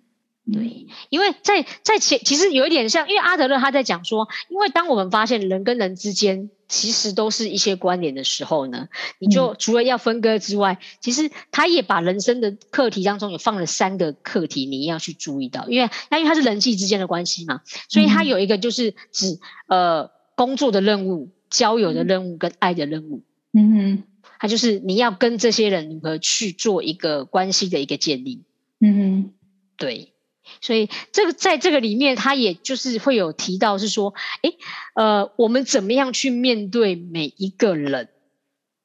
[0.52, 8.86] 对，因为在在前其实有一点像，因为阿德勒他在讲说，因为当我们发现人跟人之间其实都是一些关联的时候呢，
[9.18, 24.02] 你就除了要分割之外，其实他也把人生的课题当中有放了三个课题，你要去注意到，因为那因为它是人际之间的关系嘛，所以他有一个就是指呃工作的任务、交友的任务跟爱的任务，嗯哼，
[24.38, 28.44] 他就是你要跟这些人如何去做一个关系的一个建立，
[28.78, 29.32] 嗯哼，
[29.76, 30.12] 对。
[30.60, 34.52] 所以这个在这个里面，他也就是会有提到是说，哎，
[34.94, 38.08] 呃，我们怎么样去面对每一个人？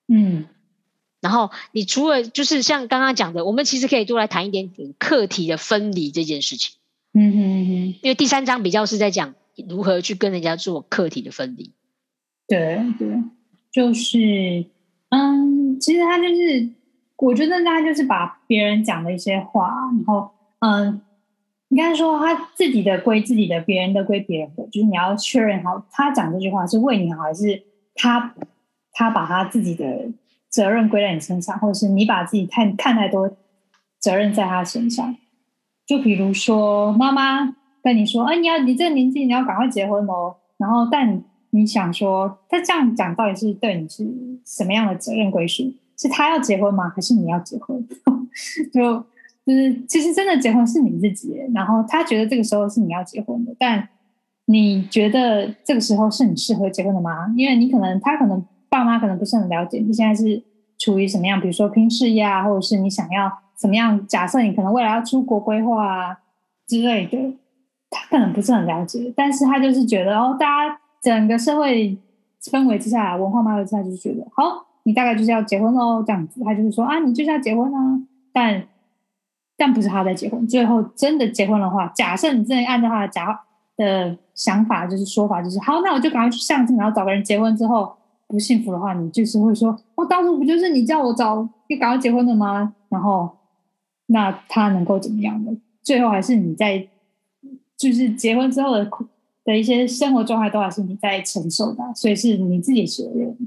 [0.08, 0.46] 嗯，
[1.22, 6.76] 然后你除了就是像刚刚讲的，我们其实可以多来谈一点点课题的分离这件事情。
[7.14, 7.72] 嗯哼哼，
[8.02, 9.36] 因为第三章比较是在讲
[9.70, 11.72] 如何去跟人家做课题的分离。
[12.48, 13.24] 对对，
[13.72, 14.66] 就是
[15.10, 16.70] 嗯，其实他就是，
[17.18, 21.02] 我觉得他就是把别人讲的一些话，然后嗯。
[21.72, 27.64] 应该说他自己的归自己的，别人的归别人的，就是你要确认好，他讲这句话是为你好，还是
[27.96, 28.36] 他
[28.92, 30.10] 他把他自己的
[30.50, 33.38] 责任归在你身上，或者是你把自己看看太多
[34.00, 35.16] 责任在他身上。
[35.88, 44.06] 就比如说妈妈跟你说：“哎，你要你这个年纪你要赶快结婚哦。”然后但你想说，他这样讲到底是对你是
[44.46, 45.74] 什么样的责任归属？
[45.98, 46.92] 是他要结婚吗？
[46.94, 47.88] 还是你要结婚？
[48.74, 49.06] 就。
[49.44, 53.90] 就是其实真的结婚是你自己，然后他觉得这个时候是你要结婚的，但
[54.46, 57.34] 你觉得这个时候是你适合结婚的吗？
[57.36, 60.44] 因为你可能他可能爸妈可能不是很了解你现在是
[60.78, 64.06] 处于什么样，比如说拼事业啊，或者是你想要怎么样？
[64.06, 66.20] 假设你可能未来要出国规划啊
[66.68, 67.34] 之类的，
[67.90, 71.98] 他可能不是很了解，但是他就是觉得哦，大家整个社会
[72.44, 78.00] 氛围之下，文化脉络之下，就是觉得好，你大概就是要结婚喽，这样子，他就是说啊，你就是要结婚啊，
[78.32, 78.64] 但。
[79.62, 83.40] 但不是他在结婚，最后真的结婚的话，假设你真的按照他的假
[83.78, 87.94] 的想法，就是说法，就是好，那我就赶快去相亲，然后找个人结婚之后
[88.26, 92.74] 不幸福的话，你就是会说，我当初不就是你叫我找，你赶快结婚的吗？
[92.90, 93.30] 然后
[94.08, 95.52] 那他能够怎么样呢？
[95.84, 96.88] 最后还是你在，
[97.78, 98.90] 就是结婚之后的
[99.46, 103.38] 的一些生活状态都还是你在承受的，所以是你自己责任。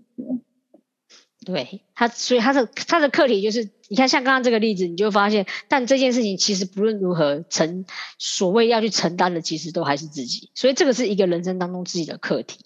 [1.44, 7.84] 对他，所以他的他的课题就是，你看像刚刚这个例子，你就发现，但这件事情其实不论如何承
[8.18, 10.50] 所谓要去承担的，其实都还是自己。
[10.54, 12.58] 所以这个是一个人生当中自己的课题。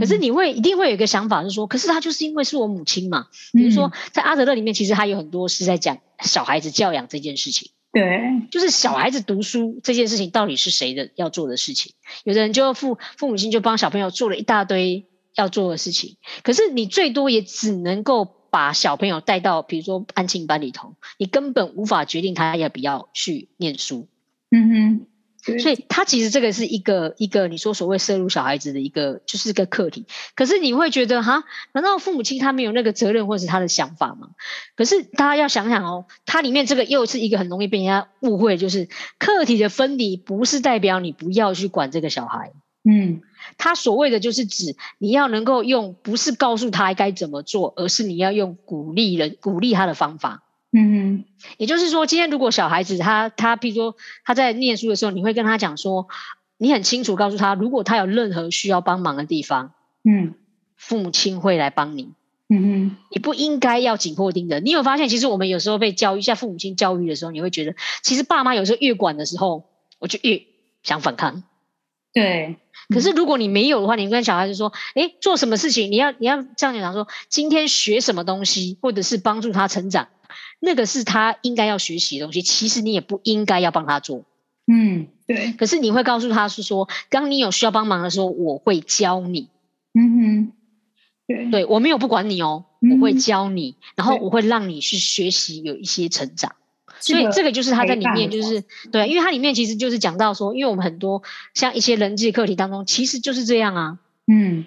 [0.00, 3.26] 可是你会一定会有一个想法是说，可是他就是因为是我母亲嘛。
[3.52, 7.70] 比如说在阿德勒里面，其实他有很多是在讲小孩子教养这件事情。
[7.92, 11.92] 对，就是小孩子读书这件事情到底是谁的要做的事情？
[12.24, 15.06] 有的人就父父母亲就帮小朋友做了一大堆。
[15.38, 24.08] 要做的事情，可是你最多也只能够把小朋友带到，比如说安静班里头，你根本无法决定他要不要去念书。
[24.50, 25.06] 嗯
[25.44, 30.06] 哼，所以他其实这个是一个一个你说所谓摄入小孩子的一个就是个课题。
[30.34, 34.30] 可是你会觉得哈，难道父母亲他没有那个责任或者是他的想法吗？
[34.74, 42.52] 可是大家要想想哦，它里面这个又是一个很容易被人家误会，就是课题的分离不是代表你不要去管这个小孩。
[42.84, 43.22] 嗯。
[43.56, 50.42] 他所谓的就是指你要能够用，不是告诉他该怎么做，而是你要用鼓励人、鼓励他的方法。
[50.70, 51.24] 嗯哼，
[51.56, 56.08] 也就是说，今天如果小孩子他他，譬如说他在念书的时候，你会跟他讲说，
[56.58, 59.72] 你很清楚告诉他，如果他有任何需要帮忙的地方，
[60.04, 60.34] 嗯，
[60.76, 62.12] 父母亲会来帮你。
[62.50, 64.60] 嗯哼，你不应该要紧迫盯着。
[64.60, 69.64] 你有发现，其实我们有时候被教育，像父母亲教育的时候，你会觉得，其实爸妈有时候越管的时候，
[69.98, 70.42] 我就越
[70.82, 71.44] 想反抗。
[72.12, 72.56] 对，
[72.88, 80.08] 可是如果你没有的话，你跟小孩子说，诶，做什么事情，你要你要这样讲说，今天学什么东西，或者是帮助他成长，
[80.58, 84.24] 那个是他应该要学习的东西，其实你也不应该要帮他做。
[84.66, 89.48] 嗯，对，可是你会告诉他是说，当你有需要帮忙的时候，我会教你。
[89.94, 90.52] 嗯哼，
[91.26, 96.56] 对，对我没有不管你哦，嗯我会教你，然后我会让你去学习，有一些成长。
[97.00, 101.22] 所以这个就是他在里面，就是对，因为它里面其实就是讲到说，因为我们很多
[101.54, 103.98] 像一些人际课题当中，其实就是这样啊。
[104.26, 104.64] 嗯，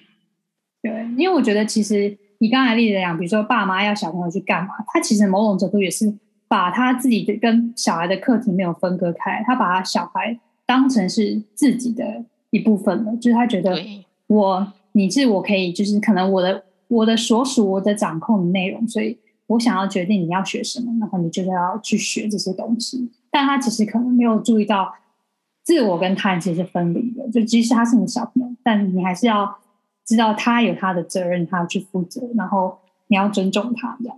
[0.81, 6.13] 对，因为我觉得其实你刚才例子讲，比如说爸妈要小朋友去干嘛，他其实某种程度也是
[6.47, 13.77] 把他自己的跟小孩的课题没有分割开，他把他小孩当成是自己的一部分了，就是他觉得，
[14.27, 19.17] 我你是我可以，就是可能我的我的所属我的掌控的内容，所以
[19.51, 23.11] 我想要决定你要学什么，然后你就是要去学这些东西。
[23.29, 24.93] 但他其实可能没有注意到，
[25.63, 27.29] 自我跟他人其实是分离的。
[27.29, 29.57] 就即使他是你小朋友，但你还是要
[30.05, 32.77] 知道他有他的责任，他要去负责，然后
[33.07, 34.17] 你要尊重他这样。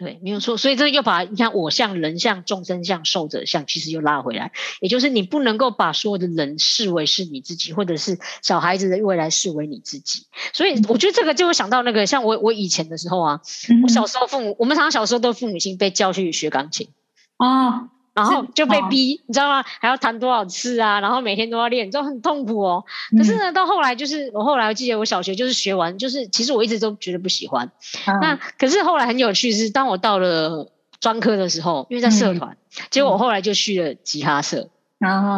[0.00, 0.56] 对，没有错。
[0.56, 10.24] 所以这又把你看我像人像众生像受者像，其实又拉回来，也就是你不能够把所有的人视为是你自己，或者是小孩子的未来视为你自己。
[10.54, 16.88] 所以我觉得这个就会想到那个，像我我以前的时候啊，嗯我小时候父母，我们常常小时候都父母亲被叫去学钢琴。
[17.36, 19.64] 啊，然后就被哦逼，你知道吗？
[19.64, 21.00] 还要弹多少次啊？
[21.00, 22.84] 然后每天都要练，就很痛苦哦。
[23.16, 27.70] 可是嗯呢，到后来就是我后来我记得我小学就是学完，就是其实我一直都觉得不喜欢。
[28.06, 30.68] 嗯那可是后来很有趣是，当我到了
[31.00, 32.56] 专科的时候，因为在社嗯团，
[32.90, 34.68] 结果我后来就去了吉他社。
[34.98, 35.28] 然后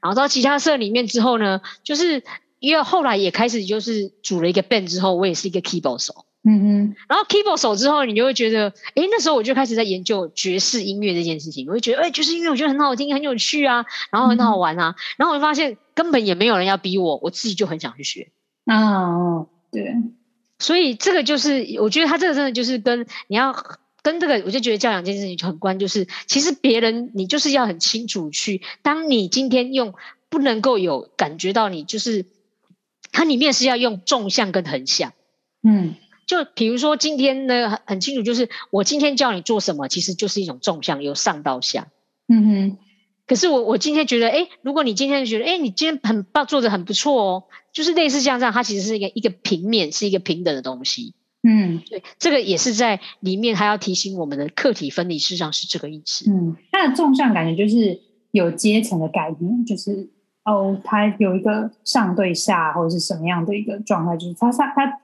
[0.00, 2.22] 然后到吉他社里面之后呢，就是
[2.58, 6.24] 因为后来也开始就是组了一个 band 之后，我也是一个 keyboard 手。
[6.46, 11.66] 嗯嗯然后 keyboard 手之后，你就会觉得，诶，那时候我就开始在研究爵士音乐这件事情。
[11.68, 14.94] 我就觉得，诶，爵士音乐我觉得很好听，很有趣啊，然后很好玩啊。
[15.16, 18.30] 然后我就发现根本也没有人要逼我，我自己就很想去学。
[18.66, 19.94] 啊哦对
[20.58, 23.54] 所以这个就是，我觉得他这个真的就是跟你要
[24.02, 29.94] 跟这个，我就觉得教养这件事情就很关，就是其实别人你就是要很清楚去，当你今天用
[30.28, 32.26] 不能够有感觉到你就是
[33.12, 35.12] 它里面是要用纵向跟横向。
[35.66, 35.94] 嗯
[36.34, 41.88] 就比如说今天呢，很很清楚，就是我今天叫你做什么，其实就是一种纵向，由上到下。
[42.28, 42.78] 嗯哼
[43.26, 51.14] 可是我我今天觉得，哎，如果你今天觉得，哎，你今天很棒，做的很不错哦，就是类似像这样，它其实是一个一个平面，是一个平等的东西。
[51.46, 56.30] 嗯对，这个也是在里面还要提醒我们的客体分离，事实上是这个意思。
[56.30, 60.08] 嗯，它的纵向感觉就是有阶层的概念，就是
[60.44, 65.00] 哦，它有一个上对下或者是什么样的一个状态，就是他他他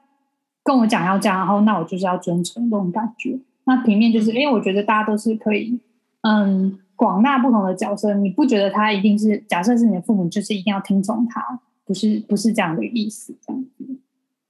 [0.70, 3.36] 跟我讲要这样，然后那我就是要遵从这种感觉。
[3.64, 5.80] 那平面就是，嗯因为我觉得大家都是可以，
[6.22, 13.84] 嗯，广纳不同的角色，你不觉得他一定是假设是你的父母，就是一定要听从他，不是不是这样的意思，这样子。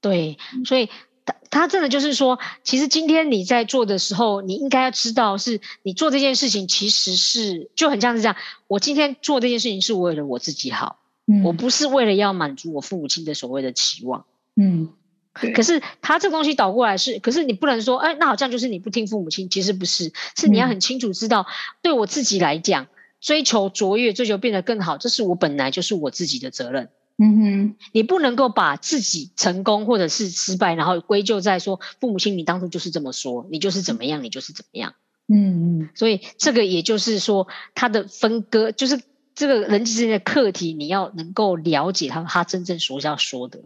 [0.02, 0.88] 对，所以
[1.24, 8.36] 他他真的就是说，其实今天你在做的时候，你应该要知道，是你做这件事情其实是就很像是这样。
[8.68, 14.24] 我今天做这件事情是为了我自己好，嗯，我不是为了要满足我父母亲的所谓的期望。
[14.56, 14.99] 嗯，对
[15.32, 21.46] 可是他这东西倒过来是，可是你不能说，哎，那好像就是你不听父母亲，其实不是，是你要嗯很清楚知道，
[21.82, 22.88] 对我自己来讲，
[23.20, 26.88] 追求卓越，追求变得更好，这是我本来就是我自己的责任。
[27.22, 34.94] 嗯哼，你不能够把自己成功或者是失败，然后归咎在说父母亲你当初就是这么说，你就是怎么样，你就是怎么样。
[35.28, 39.00] 嗯嗯所以这个也就是说，他的分割就是
[39.34, 43.60] 这个人际之间的课题，你要能够了解他他真正所要说的。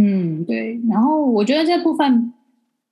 [0.00, 0.80] 嗯，对。
[0.88, 2.32] 然后我觉得这部分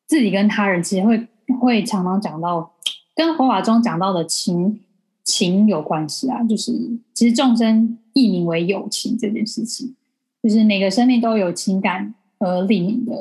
[0.09, 1.29] 自己跟他人其实会
[1.61, 2.73] 会常常讲到，
[3.15, 4.81] 跟佛法中讲到的情
[5.23, 6.43] 情有关系啊。
[6.43, 6.73] 就是
[7.15, 9.95] 其实众生译名为友情这件事情，
[10.43, 13.13] 就是每个生命都有情感而立名的。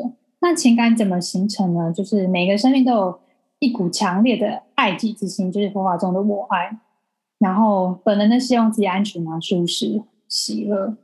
[0.41, 1.93] 那情感怎么形成呢？
[1.93, 3.19] 就是每个生命都有
[3.59, 6.79] 一股强烈的爱己之心，就是佛法中的我爱。
[7.37, 10.97] 然后本能的希望自己安全啊、舒适、喜乐，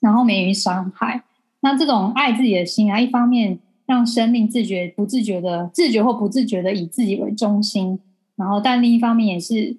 [0.00, 1.24] 然后免于伤害。
[1.64, 7.98] 那这种爱自己的心啊，一方面让生命自觉、不自觉的、自觉或不自觉的以自己为中心，
[8.36, 9.78] 然后但另一方面也是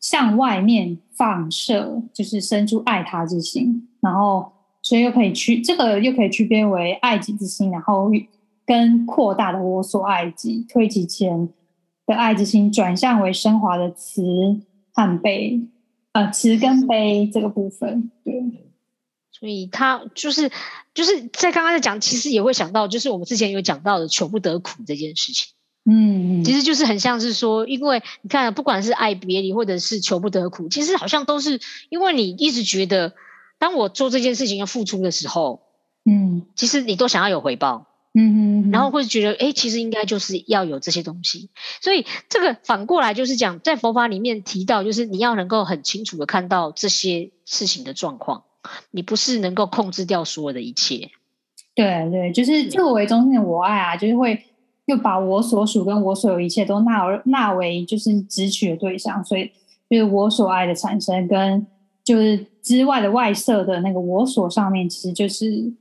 [0.00, 8.10] 向外面放射，就是生出爱他之心，然后所以又可以区这个又可以区别为爱己之心，然后
[8.64, 11.50] 跟扩大的我所爱己、推己前
[12.06, 14.22] 的爱之心转向为升华的慈
[14.94, 15.60] 和悲，
[16.12, 18.42] 呃，慈跟悲这个部分，对，
[19.38, 20.50] 所以他就是
[20.94, 25.48] 就是在刚刚在讲，其实也会想到，就是我们之前有讲到的求不得苦这件事情，
[25.84, 31.60] 嗯嗯其实就是很像是说，因为你看，不管是爱别离或者是求不得苦，其实好像都是
[31.90, 33.14] 因为你一直觉得
[33.58, 35.62] 当我做这件事情要付出的时候，
[36.04, 36.46] 嗯。
[36.54, 41.50] 其实你都想要有回报，嗯嗯，然后会觉得，哎，其实应该就是要有这些东西。
[41.82, 48.44] 所以这个反过来就是讲，在佛法里面提到，就是你要能够很清楚的看到这些事情的状况，
[48.90, 51.10] 你不是能够控制掉所有的一切。
[51.74, 54.42] 对对，就是自我为中心的我爱啊，就是会
[54.86, 59.50] 又把我所属跟我所有一切都纳为纳为就是直取的对象，所以
[59.90, 61.66] 就是我所爱的产生跟
[62.02, 65.72] 就是之外的外设的那个我所上面，其实就是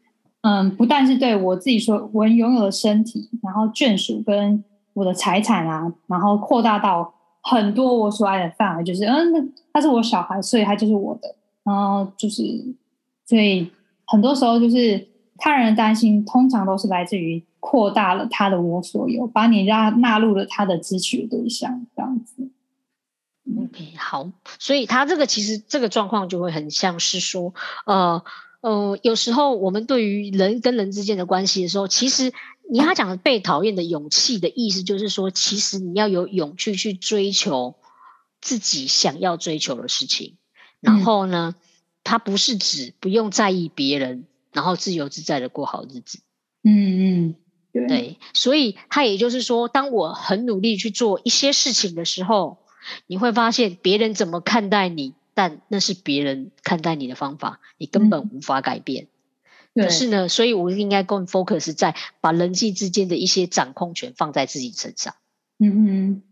[0.42, 4.64] 嗯，不但是对我自己所我拥有的身体，然后眷属跟
[4.94, 12.44] 我的财产啊，然后扩大到很多我所爱的范围，就是嗯，他是我小孩，所以他就是我的，然后就是
[13.26, 13.70] 所以
[14.06, 15.08] 很多时候就是
[15.38, 22.50] 他人的担心，通常都是来自于扩大了他的我所有，把你纳纳入了他的支取对象，这样子。
[23.60, 27.54] OK，好，所以他这个其实这个状况就会很像是说，
[27.86, 28.24] 呃
[28.62, 32.34] 呃，有时候我们对于人跟人之间的关系的时候，其实
[32.70, 37.76] 你他讲的被讨厌的勇气的意思，就是说，其实你要有勇气去追求
[38.42, 40.38] 自己想要追求的事情，
[40.82, 41.56] 然嗯后呢，
[42.04, 46.20] 他不是指不用在意别人，然后自由自在的过好日子。
[46.64, 47.36] 嗯嗯，
[47.72, 52.58] 对对，所以他也就是说，当我很努力去做一些事情的时候，
[53.08, 59.08] 你会发现别人怎么看待你，但那是别人看待你的方法，你根本无法改变。
[59.74, 65.16] 对可是呢，所以我应该更 focus 在把人际之间的一些掌控权放在自己身上。
[65.60, 66.24] 嗯嗯，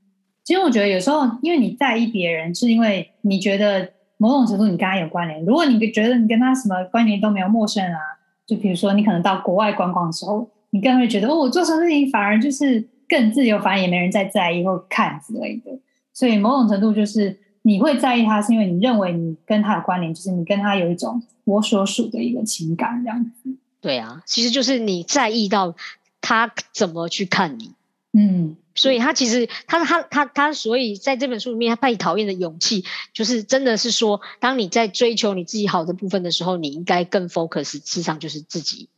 [0.43, 5.43] 其实我觉得有时候，因为你在意别人，是因为你觉得某种程度你跟他有关联。
[5.45, 7.99] 如果你觉得你跟他什么关联都没有，陌生人啊，
[8.45, 15.71] 就比如说你可能到国外观光的时候，你更会觉得哦，我做什么事情反而就是更自由，反而也没人在在意或看之类的。
[16.13, 23.55] 所以某种程度就是你会在意他，是因为你认为你跟他有关联，就是你跟他有一种我所属的一个情感这样子。
[23.81, 25.75] 对啊，其实就是你在意到
[26.21, 27.73] 他怎么去看你。
[28.13, 38.89] 嗯所以他其实他他他他，所以在这本书里面，他被讨厌的勇气，就是真的是说，当你在追求你自己好的部分的时候，你应该更 focus，事实上就是自己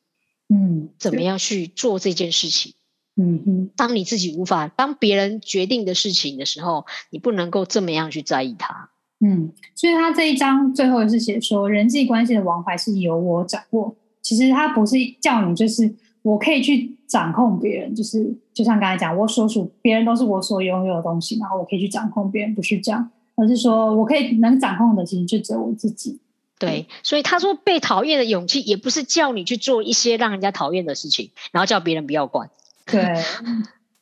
[0.48, 2.74] 嗯，怎么样去做这件事情。
[3.18, 8.90] 嗯哼，当你自己无法当别人决定的事情的时候，你不能够这么样去在意它。
[9.20, 13.96] 嗯，所以他这一章最后是写说，人际关系的王牌是由我掌握。
[14.22, 15.96] 其实他不是叫你，就是
[16.26, 26.20] 我可以去掌控别人，就是就像刚才讲，我所属别人都是我所拥有的东西，然后我可以去掌控别人，不是这样，而是说我可以能掌控的，其实就只有我自己。
[26.58, 32.50] 对，所以他说被讨厌的勇气，也不是叫你去做一些让人家讨厌的事情，然后叫别人不要管。
[32.88, 33.04] 对，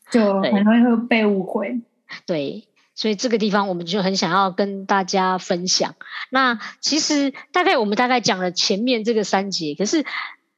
[0.10, 1.82] 就 很容易会被误会。
[2.26, 2.64] 对，
[2.96, 5.96] 所以这个地方我们就很想要跟大家分享。
[6.30, 10.06] 那其实大概我们大概讲了前面这个三节，可是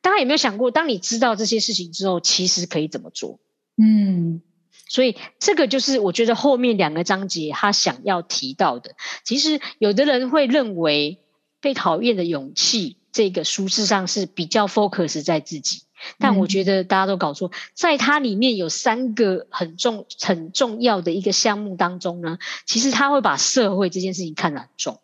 [0.06, 3.40] 大家有没有想过，当你知道这些事情之后，其实可以怎么做？
[3.76, 4.44] 嗯
[4.88, 8.92] 所以这个就是我觉得后面两个章节他想要提到的。
[9.24, 11.24] 其实有的人会认为
[11.60, 15.82] 被讨厌的勇气这个书事上是比较 focus 在自己，
[16.20, 22.38] 但我嗯觉得大家都搞错，在它里面有三个很重很重要的一个项目当中呢，
[22.68, 25.00] 其实他会把社会这件事情看得很重，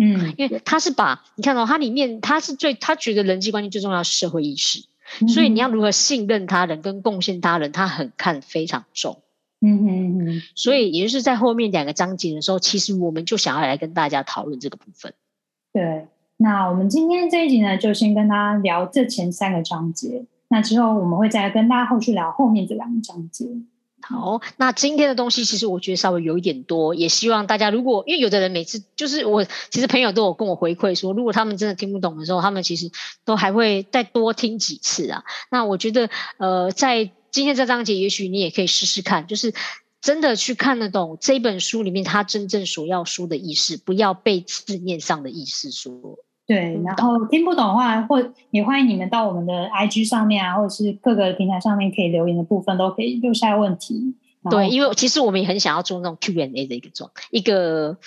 [0.00, 4.84] 嗯，因为他是把你看到、他里面他是最他觉得人际关系最重要是社会意识。
[5.28, 9.22] 所以你要如何信任他人跟贡献他人，他很看非常重。
[9.60, 15.14] 嗯哼嗯哼，所以也就是在后面两个章节的时候，其实我们就想要来跟大家讨论这个部分。
[15.72, 16.08] 对。
[16.38, 20.26] 那我们今天这一集呢，就先跟大家聊这前三个章节。
[20.48, 23.46] 那之后我们会再跟大家后续聊后面这两个章节。
[24.08, 32.90] 好，那今天的东西其实我觉得稍微有一点多，也希望大家如果因为有的人每次就是我其实朋友都有跟我回馈说，如果他们真的听不懂的时候，他们其实
[33.24, 35.24] 都还会再多听几次啊。
[35.50, 39.52] 那我觉得呃，在今天这章节，也许你也可以试试看，就是
[40.00, 46.18] 真的去看得懂这本书里面他真正所要说的意思，不要被字面上的意思说。
[46.46, 54.14] 对，然后听不懂的话，或也欢迎你们到我们的 IG 上面啊，或者是各个平台上面可以留言的部分，都可以留下问题。
[54.48, 57.98] 对，因为其实我们也很想要做那种 Q&A 的一个状，一个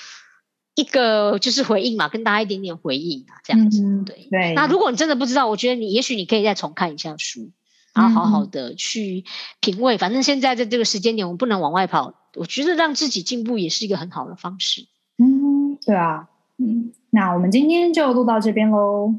[0.75, 3.83] 一个就是回应嘛，跟大家一点点回应啊，这样子。
[3.83, 4.27] 嗯对。
[4.31, 7.51] 对，那如果你真的不知道，我觉得你也许你可以再重看一下书，
[7.93, 9.25] 然后好好的去
[9.59, 9.97] 品味。
[9.97, 14.87] 反正现在在这个时间点，我们不能往外跑，我觉得让自己进步也是一个很好的方式。
[15.17, 19.13] 嗯，对啊，嗯，那我们今天就录到这边喽，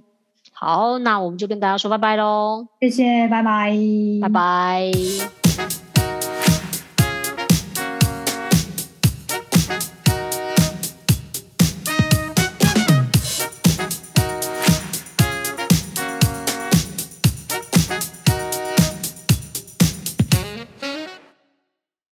[0.52, 3.76] 好，那我们就跟大家说拜拜喽，谢谢，拜拜，
[4.22, 5.39] 拜拜。